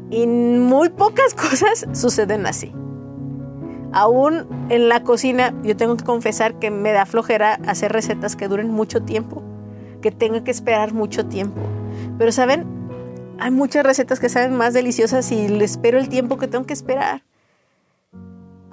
Y 0.10 0.28
muy 0.28 0.89
pocas 0.89 1.34
cosas 1.36 1.86
suceden 1.93 2.45
así. 2.45 2.73
Aún 3.93 4.45
en 4.67 4.89
la 4.89 5.04
cocina, 5.04 5.54
yo 5.63 5.78
tengo 5.78 5.95
que 5.95 6.04
confesar 6.04 6.60
que 6.60 6.69
me 6.69 6.91
da 6.91 7.06
flojera 7.06 7.62
hacer 7.65 7.93
recetas 7.93 8.36
que 8.36 8.49
duren 8.49 8.71
mucho 8.71 9.04
tiempo, 9.04 9.41
que 10.02 10.12
tenga 10.12 10.43
que 10.43 10.52
esperar 10.52 10.93
mucho 10.93 11.28
tiempo. 11.28 11.62
Pero 12.17 12.34
saben, 12.34 12.65
hay 13.39 13.52
muchas 13.52 13.86
recetas 13.86 14.19
que 14.19 14.28
saben 14.28 14.58
más 14.58 14.73
deliciosas 14.73 15.32
y 15.32 15.47
le 15.47 15.63
espero 15.63 15.97
el 15.97 16.10
tiempo 16.10 16.38
que 16.38 16.49
tengo 16.49 16.65
que 16.65 16.73
esperar. 16.73 17.23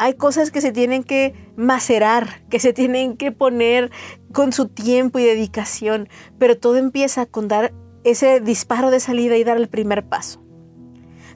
Hay 0.01 0.15
cosas 0.15 0.51
que 0.51 0.63
se 0.63 0.73
tienen 0.73 1.05
que 1.05 1.35
macerar, 1.57 2.43
que 2.49 2.59
se 2.59 2.73
tienen 2.73 3.19
que 3.19 3.33
poner 3.33 3.91
con 4.33 4.51
su 4.51 4.67
tiempo 4.67 5.19
y 5.19 5.25
dedicación, 5.25 6.09
pero 6.39 6.57
todo 6.57 6.77
empieza 6.77 7.27
con 7.27 7.49
dar 7.49 7.75
ese 8.03 8.41
disparo 8.41 8.91
de 8.91 8.99
salida 8.99 9.37
y 9.37 9.45
dar 9.45 9.59
el 9.59 9.69
primer 9.69 10.07
paso. 10.07 10.41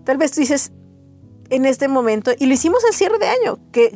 Tal 0.05 0.16
vez 0.16 0.33
tú 0.33 0.40
dices 0.40 0.72
en 1.50 1.66
este 1.66 1.88
momento, 1.88 2.31
y 2.38 2.46
lo 2.46 2.55
hicimos 2.55 2.83
el 2.85 2.94
cierre 2.94 3.18
de 3.18 3.27
año, 3.27 3.59
que, 3.70 3.90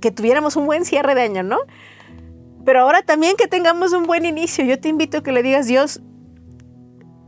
que, 0.00 0.10
tuviéramos 0.10 0.56
un 0.56 0.64
buen 0.64 0.86
cierre 0.86 1.14
de 1.14 1.20
año, 1.20 1.42
¿no? 1.42 1.58
Pero 2.64 2.80
ahora 2.80 3.02
también 3.02 3.36
que 3.36 3.46
tengamos 3.46 3.92
un 3.92 4.04
buen 4.04 4.24
inicio. 4.24 4.64
Yo 4.64 4.80
te 4.80 4.88
invito 4.88 5.18
a 5.18 5.22
que 5.22 5.32
le 5.32 5.42
digas, 5.42 5.66
Dios, 5.66 6.00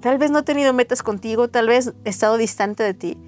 tal 0.00 0.16
vez 0.16 0.30
no 0.30 0.38
he 0.38 0.44
tenido 0.44 0.72
metas 0.72 1.02
contigo, 1.02 1.48
tal 1.48 1.66
vez 1.66 1.92
he 2.06 2.08
estado 2.08 2.38
distante 2.38 2.82
de 2.82 2.94
ti. 2.94 3.18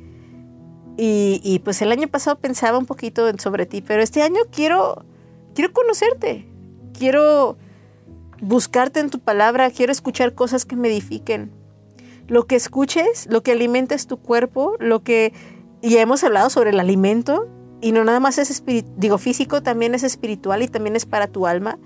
Y, 0.97 1.61
pues 1.65 1.81
el 1.83 1.91
año 1.91 2.09
pasado 2.09 2.39
pensaba 2.39 2.79
un 2.79 2.87
poquito 2.87 3.27
sobre 3.39 3.67
ti, 3.67 3.81
pero 3.83 4.03
este 4.03 4.23
año 4.23 4.43
quiero, 4.51 5.05
quiero 5.55 5.73
conocerte, 5.73 6.47
quiero 6.97 7.57
buscarte 8.41 9.01
en 9.01 9.11
tu 9.11 9.19
palabra, 9.19 9.71
quiero 9.71 9.91
escuchar 9.91 10.35
cosas 10.35 10.65
que 10.65 10.77
me 10.77 10.89
edifiquen. 10.89 11.51
Lo 12.29 12.47
que 12.47 12.57
escuches, 12.57 13.27
lo 13.31 13.43
que 13.43 13.53
alimentes 13.53 14.07
tu 14.07 14.19
cuerpo, 14.19 14.77
lo 14.79 15.03
que 15.03 15.33
ya 15.81 16.01
hemos 16.01 16.23
hablado 16.25 16.51
sobre 16.51 16.71
el 16.71 16.81
alimento 16.81 17.49
y 17.81 17.93
no 17.93 18.05
nada 18.05 18.21
más 18.21 18.39
es 18.39 18.63
digo 18.97 19.19
físico, 19.19 19.63
también 19.63 19.95
es 19.95 20.05
espiritual 20.05 20.63
y 20.63 20.69
también 20.69 20.95
es 20.95 21.05
para 21.05 21.27
tu 21.27 21.47
alma. 21.47 21.79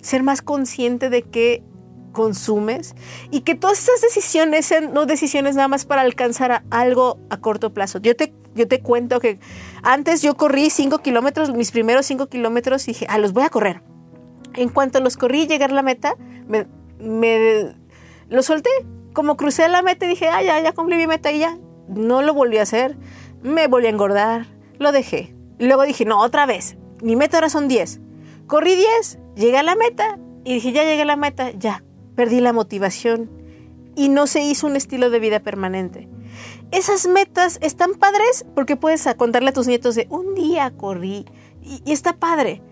Ser 0.00 0.22
más 0.22 0.42
consciente 0.42 1.10
de 1.10 1.22
qué 1.22 1.64
consumes 2.12 2.94
y 3.30 3.40
que 3.40 3.54
todas 3.54 3.80
estas 3.80 4.00
decisiones 4.02 4.66
sean 4.66 4.92
no 4.92 5.06
decisiones 5.06 5.56
nada 5.56 5.68
más 5.68 5.84
para 5.84 6.02
alcanzar 6.02 6.62
algo 6.70 7.18
a 7.30 7.38
corto 7.38 7.72
plazo. 7.74 7.98
Yo 7.98 8.14
te, 8.14 8.32
yo 8.54 8.68
te 8.68 8.80
cuento 8.80 9.20
que 9.20 9.38
antes 9.82 10.22
yo 10.22 10.36
corrí 10.36 10.70
5 10.70 10.98
kilómetros, 10.98 11.52
mis 11.52 11.70
primeros 11.70 12.06
5 12.06 12.26
kilómetros 12.26 12.86
y 12.88 12.92
dije, 12.92 13.06
ah, 13.08 13.18
los 13.18 13.32
voy 13.32 13.44
a 13.44 13.48
correr. 13.48 13.82
En 14.54 14.68
cuanto 14.68 15.00
los 15.00 15.16
corrí 15.16 15.42
y 15.42 15.46
llegar 15.46 15.70
a 15.70 15.74
la 15.74 15.82
meta, 15.82 16.14
me, 16.46 16.66
me 16.98 17.74
lo 18.28 18.42
solté. 18.42 18.70
Como 19.12 19.36
crucé 19.36 19.68
la 19.68 19.82
meta 19.82 20.06
y 20.06 20.10
dije, 20.10 20.28
ah, 20.28 20.42
ya, 20.42 20.60
ya 20.60 20.72
cumplí 20.72 20.96
mi 20.96 21.06
meta 21.06 21.32
y 21.32 21.38
ya. 21.38 21.58
No 21.88 22.22
lo 22.22 22.34
volví 22.34 22.58
a 22.58 22.62
hacer. 22.62 22.96
Me 23.42 23.66
volví 23.66 23.86
a 23.86 23.90
engordar. 23.90 24.46
Lo 24.78 24.92
dejé. 24.92 25.34
Luego 25.58 25.82
dije, 25.82 26.04
no, 26.04 26.20
otra 26.20 26.46
vez. 26.46 26.76
Mi 27.02 27.16
meta 27.16 27.38
ahora 27.38 27.48
son 27.48 27.68
10. 27.68 28.00
Corrí 28.46 28.74
10, 28.76 29.18
llegué 29.36 29.58
a 29.58 29.62
la 29.62 29.76
meta 29.76 30.18
y 30.44 30.54
dije, 30.54 30.72
ya 30.72 30.84
llegué 30.84 31.02
a 31.02 31.06
la 31.06 31.16
meta, 31.16 31.50
ya. 31.50 31.84
Perdí 32.14 32.40
la 32.40 32.52
motivación 32.52 33.30
y 33.94 34.08
no 34.08 34.26
se 34.26 34.42
hizo 34.42 34.66
un 34.66 34.76
estilo 34.76 35.10
de 35.10 35.18
vida 35.18 35.40
permanente. 35.40 36.08
Esas 36.72 37.06
metas 37.06 37.58
están 37.60 37.94
padres 37.94 38.46
porque 38.54 38.76
puedes 38.76 39.06
contarle 39.16 39.50
a 39.50 39.52
tus 39.52 39.66
nietos 39.66 39.94
de 39.94 40.06
un 40.10 40.34
día 40.34 40.70
corrí 40.70 41.26
y, 41.62 41.82
y 41.84 41.92
está 41.92 42.14
padre. 42.14 42.62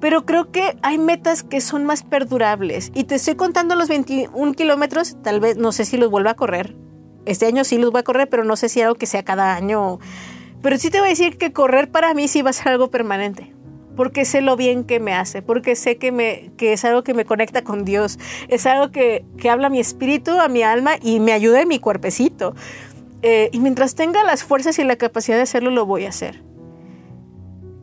Pero 0.00 0.26
creo 0.26 0.50
que 0.50 0.76
hay 0.82 0.98
metas 0.98 1.42
que 1.42 1.60
son 1.60 1.84
más 1.84 2.02
perdurables. 2.02 2.90
Y 2.94 3.04
te 3.04 3.14
estoy 3.14 3.36
contando 3.36 3.76
los 3.76 3.88
21 3.88 4.52
kilómetros, 4.54 5.16
tal 5.22 5.40
vez, 5.40 5.56
no 5.56 5.72
sé 5.72 5.84
si 5.84 5.96
los 5.96 6.10
vuelva 6.10 6.32
a 6.32 6.34
correr. 6.34 6.74
Este 7.26 7.46
año 7.46 7.64
sí 7.64 7.78
los 7.78 7.92
voy 7.92 8.00
a 8.00 8.04
correr, 8.04 8.28
pero 8.28 8.44
no 8.44 8.56
sé 8.56 8.68
si 8.68 8.80
algo 8.80 8.94
que 8.94 9.06
sea 9.06 9.22
cada 9.22 9.54
año. 9.54 10.00
Pero 10.62 10.78
sí 10.78 10.90
te 10.90 10.98
voy 10.98 11.08
a 11.08 11.10
decir 11.10 11.38
que 11.38 11.52
correr 11.52 11.90
para 11.90 12.14
mí 12.14 12.28
sí 12.28 12.42
va 12.42 12.50
a 12.50 12.54
ser 12.54 12.68
algo 12.68 12.90
permanente. 12.90 13.54
Porque 13.94 14.24
sé 14.24 14.40
lo 14.40 14.56
bien 14.56 14.84
que 14.84 14.98
me 14.98 15.12
hace, 15.12 15.42
porque 15.42 15.76
sé 15.76 15.98
que, 15.98 16.10
me, 16.10 16.52
que 16.56 16.72
es 16.72 16.84
algo 16.84 17.04
que 17.04 17.12
me 17.12 17.26
conecta 17.26 17.62
con 17.62 17.84
Dios, 17.84 18.18
es 18.48 18.64
algo 18.64 18.90
que, 18.90 19.26
que 19.36 19.50
habla 19.50 19.66
a 19.66 19.70
mi 19.70 19.80
espíritu, 19.80 20.32
a 20.40 20.48
mi 20.48 20.62
alma 20.62 20.92
y 21.02 21.20
me 21.20 21.32
ayuda 21.32 21.60
en 21.60 21.68
mi 21.68 21.78
cuerpecito. 21.78 22.54
Eh, 23.22 23.50
y 23.52 23.60
mientras 23.60 23.94
tenga 23.94 24.24
las 24.24 24.44
fuerzas 24.44 24.78
y 24.78 24.84
la 24.84 24.96
capacidad 24.96 25.36
de 25.36 25.42
hacerlo, 25.42 25.70
lo 25.70 25.86
voy 25.86 26.06
a 26.06 26.08
hacer. 26.08 26.42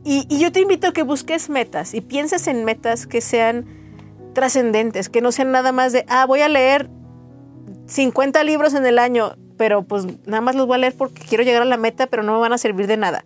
Y, 0.04 0.38
yo 0.38 0.50
te 0.52 0.60
invito 0.60 0.88
a 0.88 0.92
que 0.92 1.02
busques 1.02 1.50
metas 1.50 1.94
y 1.94 2.00
pienses 2.00 2.46
en 2.46 2.64
metas 2.64 3.06
que 3.06 3.20
sean 3.20 3.66
trascendentes, 4.32 5.08
que 5.08 5.20
no 5.20 5.32
sean 5.32 5.50
nada 5.52 5.72
más 5.72 5.92
de, 5.92 6.04
ah, 6.08 6.24
voy 6.26 6.40
a 6.40 6.48
leer 6.48 6.88
50 7.86 8.42
libros 8.44 8.74
en 8.74 8.86
el 8.86 8.98
año, 8.98 9.32
pero 9.56 9.82
pues 9.82 10.06
nada 10.26 10.40
más 10.40 10.54
los 10.54 10.66
voy 10.66 10.76
a 10.76 10.78
leer 10.78 10.96
porque 10.96 11.22
quiero 11.28 11.44
llegar 11.44 11.62
a 11.62 11.66
la 11.66 11.76
meta, 11.76 12.06
pero 12.06 12.22
no 12.22 12.32
me 12.32 12.38
van 12.38 12.52
a 12.52 12.58
servir 12.58 12.86
de 12.86 12.96
nada. 12.96 13.24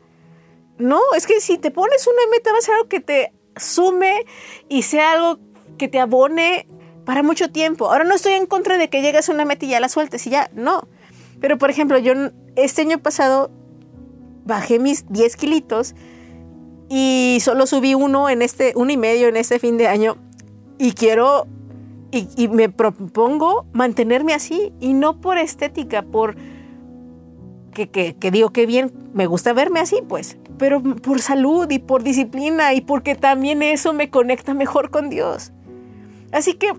No, 0.78 1.00
es 1.16 1.26
que 1.26 1.40
si 1.40 1.58
te 1.58 1.70
pones 1.70 2.06
una 2.06 2.30
meta 2.32 2.50
va 2.50 2.58
a 2.58 2.62
ser 2.62 2.74
algo 2.74 2.88
que 2.88 3.00
te 3.00 3.32
sume 3.56 4.24
y 4.68 4.82
sea 4.82 5.12
algo 5.12 5.38
que 5.78 5.88
te 5.88 6.00
abone 6.00 6.66
para 7.04 7.22
mucho 7.22 7.50
tiempo. 7.50 7.90
Ahora 7.90 8.04
no 8.04 8.14
estoy 8.14 8.32
en 8.32 8.46
contra 8.46 8.78
de 8.78 8.88
que 8.88 9.02
llegues 9.02 9.28
a 9.28 9.32
una 9.32 9.44
meta 9.44 9.66
y 9.66 9.68
ya 9.68 9.80
la 9.80 9.88
sueltes 9.88 10.26
y 10.26 10.30
ya, 10.30 10.50
no. 10.54 10.88
Pero 11.42 11.58
por 11.58 11.68
ejemplo, 11.68 11.98
yo 11.98 12.14
este 12.54 12.82
año 12.82 12.98
pasado 12.98 13.50
bajé 14.44 14.78
mis 14.78 15.06
10 15.08 15.36
kilitos 15.36 15.94
y 16.88 17.38
solo 17.40 17.66
subí 17.66 17.94
uno 17.94 18.30
en 18.30 18.42
este, 18.42 18.72
uno 18.76 18.92
y 18.92 18.96
medio 18.96 19.26
en 19.26 19.36
este 19.36 19.58
fin 19.58 19.76
de 19.76 19.88
año 19.88 20.16
y 20.78 20.92
quiero 20.92 21.48
y, 22.12 22.28
y 22.36 22.46
me 22.46 22.68
propongo 22.68 23.66
mantenerme 23.72 24.34
así 24.34 24.72
y 24.78 24.94
no 24.94 25.20
por 25.20 25.36
estética, 25.36 26.02
por 26.02 26.36
que, 27.74 27.90
que, 27.90 28.14
que 28.14 28.30
digo 28.30 28.50
que 28.50 28.64
bien, 28.64 28.92
me 29.12 29.26
gusta 29.26 29.52
verme 29.52 29.80
así, 29.80 30.00
pues, 30.08 30.38
pero 30.58 30.80
por 30.80 31.20
salud 31.20 31.68
y 31.70 31.80
por 31.80 32.04
disciplina 32.04 32.72
y 32.74 32.82
porque 32.82 33.16
también 33.16 33.62
eso 33.62 33.92
me 33.92 34.10
conecta 34.10 34.54
mejor 34.54 34.90
con 34.90 35.10
Dios. 35.10 35.52
Así 36.30 36.54
que 36.54 36.72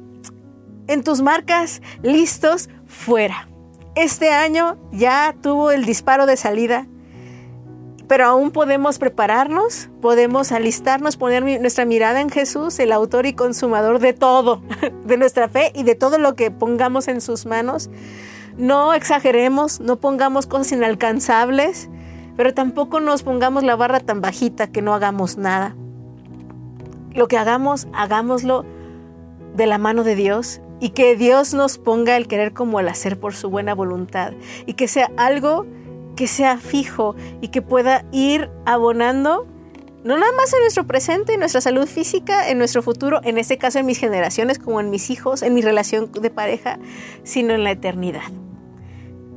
en 0.88 1.03
tus 1.03 1.22
marcas, 1.22 1.82
listos, 2.01 2.70
fuera. 2.88 3.49
Este 3.95 4.31
año 4.31 4.75
ya 4.91 5.35
tuvo 5.39 5.69
el 5.69 5.85
disparo 5.85 6.25
de 6.25 6.35
salida, 6.35 6.87
pero 8.07 8.25
aún 8.25 8.49
podemos 8.49 8.97
prepararnos, 8.97 9.89
podemos 10.01 10.51
alistarnos, 10.51 11.15
poner 11.15 11.43
nuestra 11.61 11.85
mirada 11.85 12.19
en 12.19 12.31
Jesús, 12.31 12.79
el 12.79 12.91
autor 12.91 13.27
y 13.27 13.33
consumador 13.33 13.99
de 13.99 14.13
todo, 14.13 14.63
de 15.05 15.17
nuestra 15.17 15.47
fe 15.47 15.71
y 15.75 15.83
de 15.83 15.93
todo 15.93 16.17
lo 16.17 16.35
que 16.35 16.49
pongamos 16.49 17.07
en 17.07 17.21
sus 17.21 17.45
manos. 17.45 17.91
No 18.57 18.95
exageremos, 18.95 19.79
no 19.79 19.99
pongamos 19.99 20.47
cosas 20.47 20.71
inalcanzables, 20.71 21.87
pero 22.35 22.55
tampoco 22.55 22.99
nos 22.99 23.21
pongamos 23.21 23.61
la 23.61 23.75
barra 23.75 23.99
tan 23.99 24.21
bajita 24.21 24.71
que 24.71 24.81
no 24.81 24.95
hagamos 24.95 25.37
nada. 25.37 25.75
Lo 27.13 27.27
que 27.27 27.37
hagamos, 27.37 27.87
hagámoslo 27.93 28.65
de 29.53 29.67
la 29.67 29.77
mano 29.77 30.03
de 30.03 30.15
Dios 30.15 30.62
y 30.84 30.89
que 30.89 31.15
Dios 31.15 31.53
nos 31.53 31.77
ponga 31.77 32.17
el 32.17 32.27
querer 32.27 32.51
como 32.51 32.81
el 32.81 32.89
hacer 32.89 33.17
por 33.17 33.34
su 33.34 33.49
buena 33.49 33.73
voluntad 33.73 34.34
y 34.65 34.73
que 34.73 34.89
sea 34.89 35.09
algo 35.15 35.65
que 36.17 36.27
sea 36.27 36.57
fijo 36.57 37.15
y 37.39 37.47
que 37.47 37.61
pueda 37.61 38.03
ir 38.11 38.49
abonando 38.65 39.47
no 40.03 40.17
nada 40.17 40.34
más 40.34 40.53
en 40.53 40.59
nuestro 40.59 40.86
presente, 40.86 41.36
en 41.36 41.39
nuestra 41.39 41.61
salud 41.61 41.88
física, 41.88 42.49
en 42.49 42.57
nuestro 42.57 42.81
futuro, 42.81 43.21
en 43.23 43.38
este 43.38 43.57
caso 43.57 43.79
en 43.79 43.86
mis 43.86 43.97
generaciones, 43.97 44.59
como 44.59 44.81
en 44.81 44.89
mis 44.89 45.09
hijos, 45.09 45.41
en 45.41 45.53
mi 45.53 45.61
relación 45.61 46.11
de 46.11 46.29
pareja, 46.29 46.77
sino 47.23 47.53
en 47.53 47.63
la 47.63 47.71
eternidad. 47.71 48.23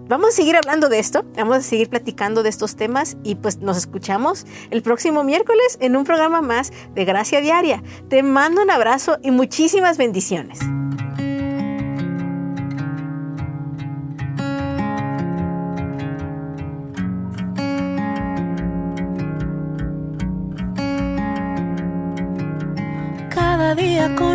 vamos 0.09 0.31
a 0.31 0.33
seguir 0.33 0.57
hablando 0.57 0.89
de 0.89 0.99
esto, 0.99 1.25
vamos 1.37 1.59
a 1.59 1.63
seguir 1.63 1.89
platicando 1.89 2.43
de 2.43 2.49
estos 2.49 2.75
temas 2.75 3.17
y 3.23 3.37
pues 3.37 3.59
nos 3.59 3.77
escuchamos 3.77 4.47
el 4.73 4.83
próximo 4.83 5.23
miércoles 5.23 5.79
en 5.81 5.95
un 5.95 6.03
programa 6.03 6.43
más 6.43 6.73
de 6.97 7.05
Gracia 7.05 7.41
Diaria. 7.41 7.85
Te 8.09 8.25
mando 8.25 8.63
un 8.63 8.71
abrazo 8.73 9.19
y 9.23 9.31
muchísimas 9.31 9.97
bendiciones. 9.97 10.59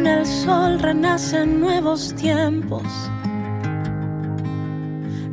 El 0.08 0.26
sol 0.26 0.80
renacen 0.80 1.60
nuevos 1.60 2.14
tiempos, 2.16 2.84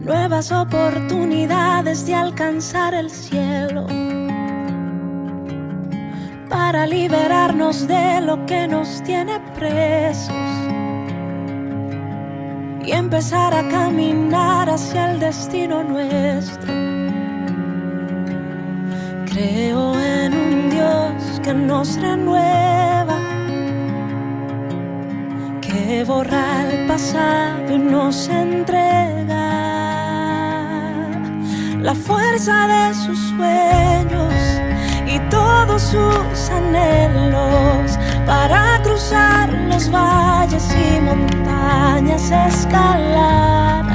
nuevas 0.04 0.52
oportunidades 0.52 2.06
de 2.06 2.14
alcanzar 2.14 2.94
el 2.94 3.10
cielo, 3.10 3.86
para 6.48 6.86
liberarnos 6.86 7.86
de 7.86 8.20
lo 8.20 8.44
que 8.46 8.66
nos 8.68 9.02
tiene 9.02 9.40
presos. 9.54 10.34
Y 12.84 12.92
empezar 12.92 13.52
a 13.54 13.68
caminar 13.68 14.70
hacia 14.70 15.12
el 15.12 15.20
destino 15.20 15.84
nuestro. 15.84 16.72
Creo 19.26 19.98
en 20.00 20.34
un 20.34 20.70
Dios 20.70 21.40
que 21.42 21.52
nos 21.52 22.00
renueva 22.00 22.77
que 25.88 26.04
borra 26.04 26.68
el 26.70 26.86
pasado 26.86 27.72
y 27.74 27.78
nos 27.78 28.28
entrega 28.28 29.48
la 31.80 31.94
fuerza 31.94 32.56
de 32.74 32.94
sus 32.94 33.18
sueños 33.30 34.34
y 35.06 35.18
todos 35.30 35.80
sus 35.80 36.50
anhelos 36.50 37.98
para 38.26 38.82
cruzar 38.82 39.50
los 39.70 39.90
valles 39.90 40.68
y 40.76 41.00
montañas, 41.00 42.30
escalar 42.30 43.86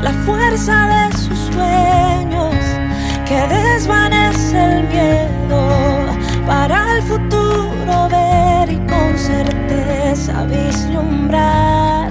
la 0.00 0.12
fuerza 0.24 0.76
de 0.94 1.18
sus 1.18 1.38
sueños 1.52 2.54
que 3.28 3.38
desvanece 3.54 4.56
el 4.64 4.88
miedo 4.88 5.60
para 6.46 6.96
el 6.96 7.02
futuro 7.02 8.08
ver 8.08 8.72
y 8.72 8.78
con 9.68 9.76
certeza 9.76 10.44
vislumbrar 10.44 12.10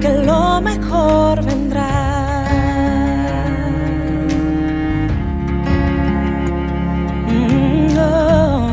que 0.00 0.08
lo 0.08 0.60
mejor 0.60 1.44
vendrá. 1.44 2.44
Mm, 7.28 7.98
oh. 7.98 8.70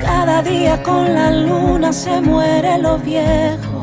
Cada 0.00 0.42
día 0.42 0.82
con 0.82 1.14
la 1.14 1.30
luna 1.30 1.92
se 1.92 2.20
muere 2.20 2.78
lo 2.78 2.98
viejo. 2.98 3.82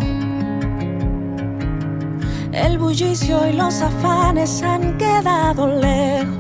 El 2.52 2.78
bullicio 2.78 3.48
y 3.48 3.54
los 3.54 3.82
afanes 3.82 4.64
han 4.64 4.98
quedado 4.98 5.68
lejos. 5.68 6.39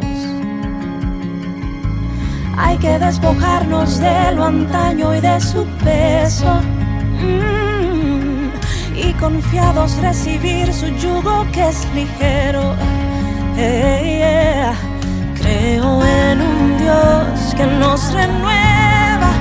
Hay 2.61 2.77
que 2.77 2.99
despojarnos 2.99 3.99
de 3.99 4.33
lo 4.33 4.43
antaño 4.43 5.15
y 5.15 5.21
de 5.21 5.39
su 5.39 5.65
peso. 5.83 6.61
Mm, 7.21 8.49
y 8.95 9.13
confiados 9.13 9.95
recibir 9.97 10.73
su 10.73 10.87
yugo 10.97 11.45
que 11.53 11.69
es 11.69 11.87
ligero. 11.95 12.75
Yeah. 13.55 14.73
Creo 15.35 16.05
en 16.05 16.41
un 16.41 16.77
Dios 16.77 17.55
que 17.55 17.65
nos 17.65 18.13
renueva 18.13 19.31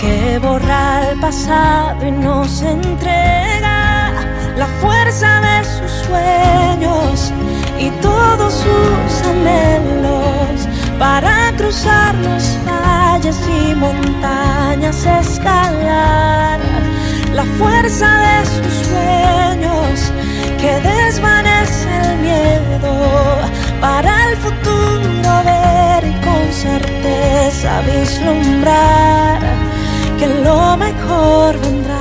que 0.00 0.38
borra 0.38 1.10
el 1.10 1.20
pasado 1.20 2.06
y 2.06 2.10
nos 2.10 2.62
entrega 2.62 4.12
la 4.56 4.66
fuerza 4.80 5.40
de 5.40 5.64
sus 5.64 5.90
sueños 6.06 7.32
y 7.78 7.90
todos 8.02 8.52
sus 8.52 9.28
anhelos 9.28 10.29
para 11.00 11.50
cruzar 11.56 12.14
los 12.16 12.58
valles 12.66 13.38
y 13.48 13.74
montañas, 13.74 15.06
escalar 15.06 16.60
la 17.32 17.44
fuerza 17.58 18.08
de 18.26 18.36
sus 18.52 18.74
sueños 18.86 20.12
que 20.60 20.72
desvanece 20.90 21.88
el 22.04 22.18
miedo 22.18 22.92
para 23.80 24.10
el 24.28 24.36
futuro 24.36 25.30
ver 25.46 26.04
y 26.04 26.14
con 26.26 26.42
certeza 26.52 27.80
vislumbrar 27.90 29.40
que 30.18 30.28
lo 30.44 30.76
mejor 30.76 31.58
vendrá. 31.62 31.96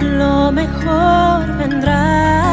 Lo 0.00 0.50
mejor 0.50 1.56
vendrá. 1.58 2.49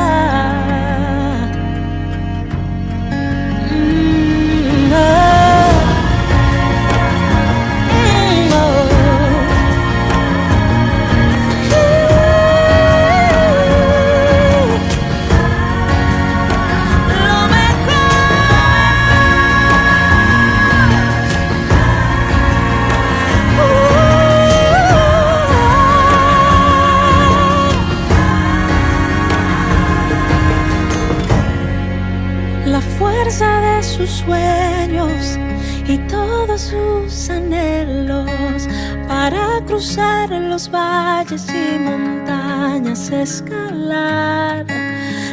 Sueños 34.28 35.39
y 35.88 35.97
todos 36.09 36.61
sus 36.61 37.30
anhelos 37.30 38.67
para 39.07 39.61
cruzar 39.65 40.30
los 40.30 40.69
valles 40.69 41.47
y 41.49 41.80
montañas, 41.80 43.09
escalar 43.09 44.65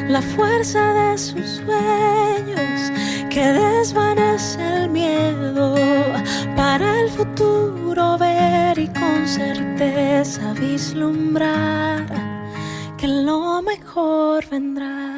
la 0.09 0.23
fuerza 0.23 0.83
de 0.95 1.19
sus 1.19 1.61
sueños 1.65 2.93
que 3.31 3.45
desvanece 3.45 4.61
el 4.77 4.91
miedo 4.91 5.75
para 6.55 7.01
el 7.01 7.11
futuro 7.11 8.17
ver 8.17 8.79
y 8.79 8.87
con 8.89 9.27
certeza 9.27 10.53
vislumbrar 10.53 12.07
que 12.97 13.09
lo 13.09 13.61
mejor 13.61 14.45
vendrá. 14.49 15.14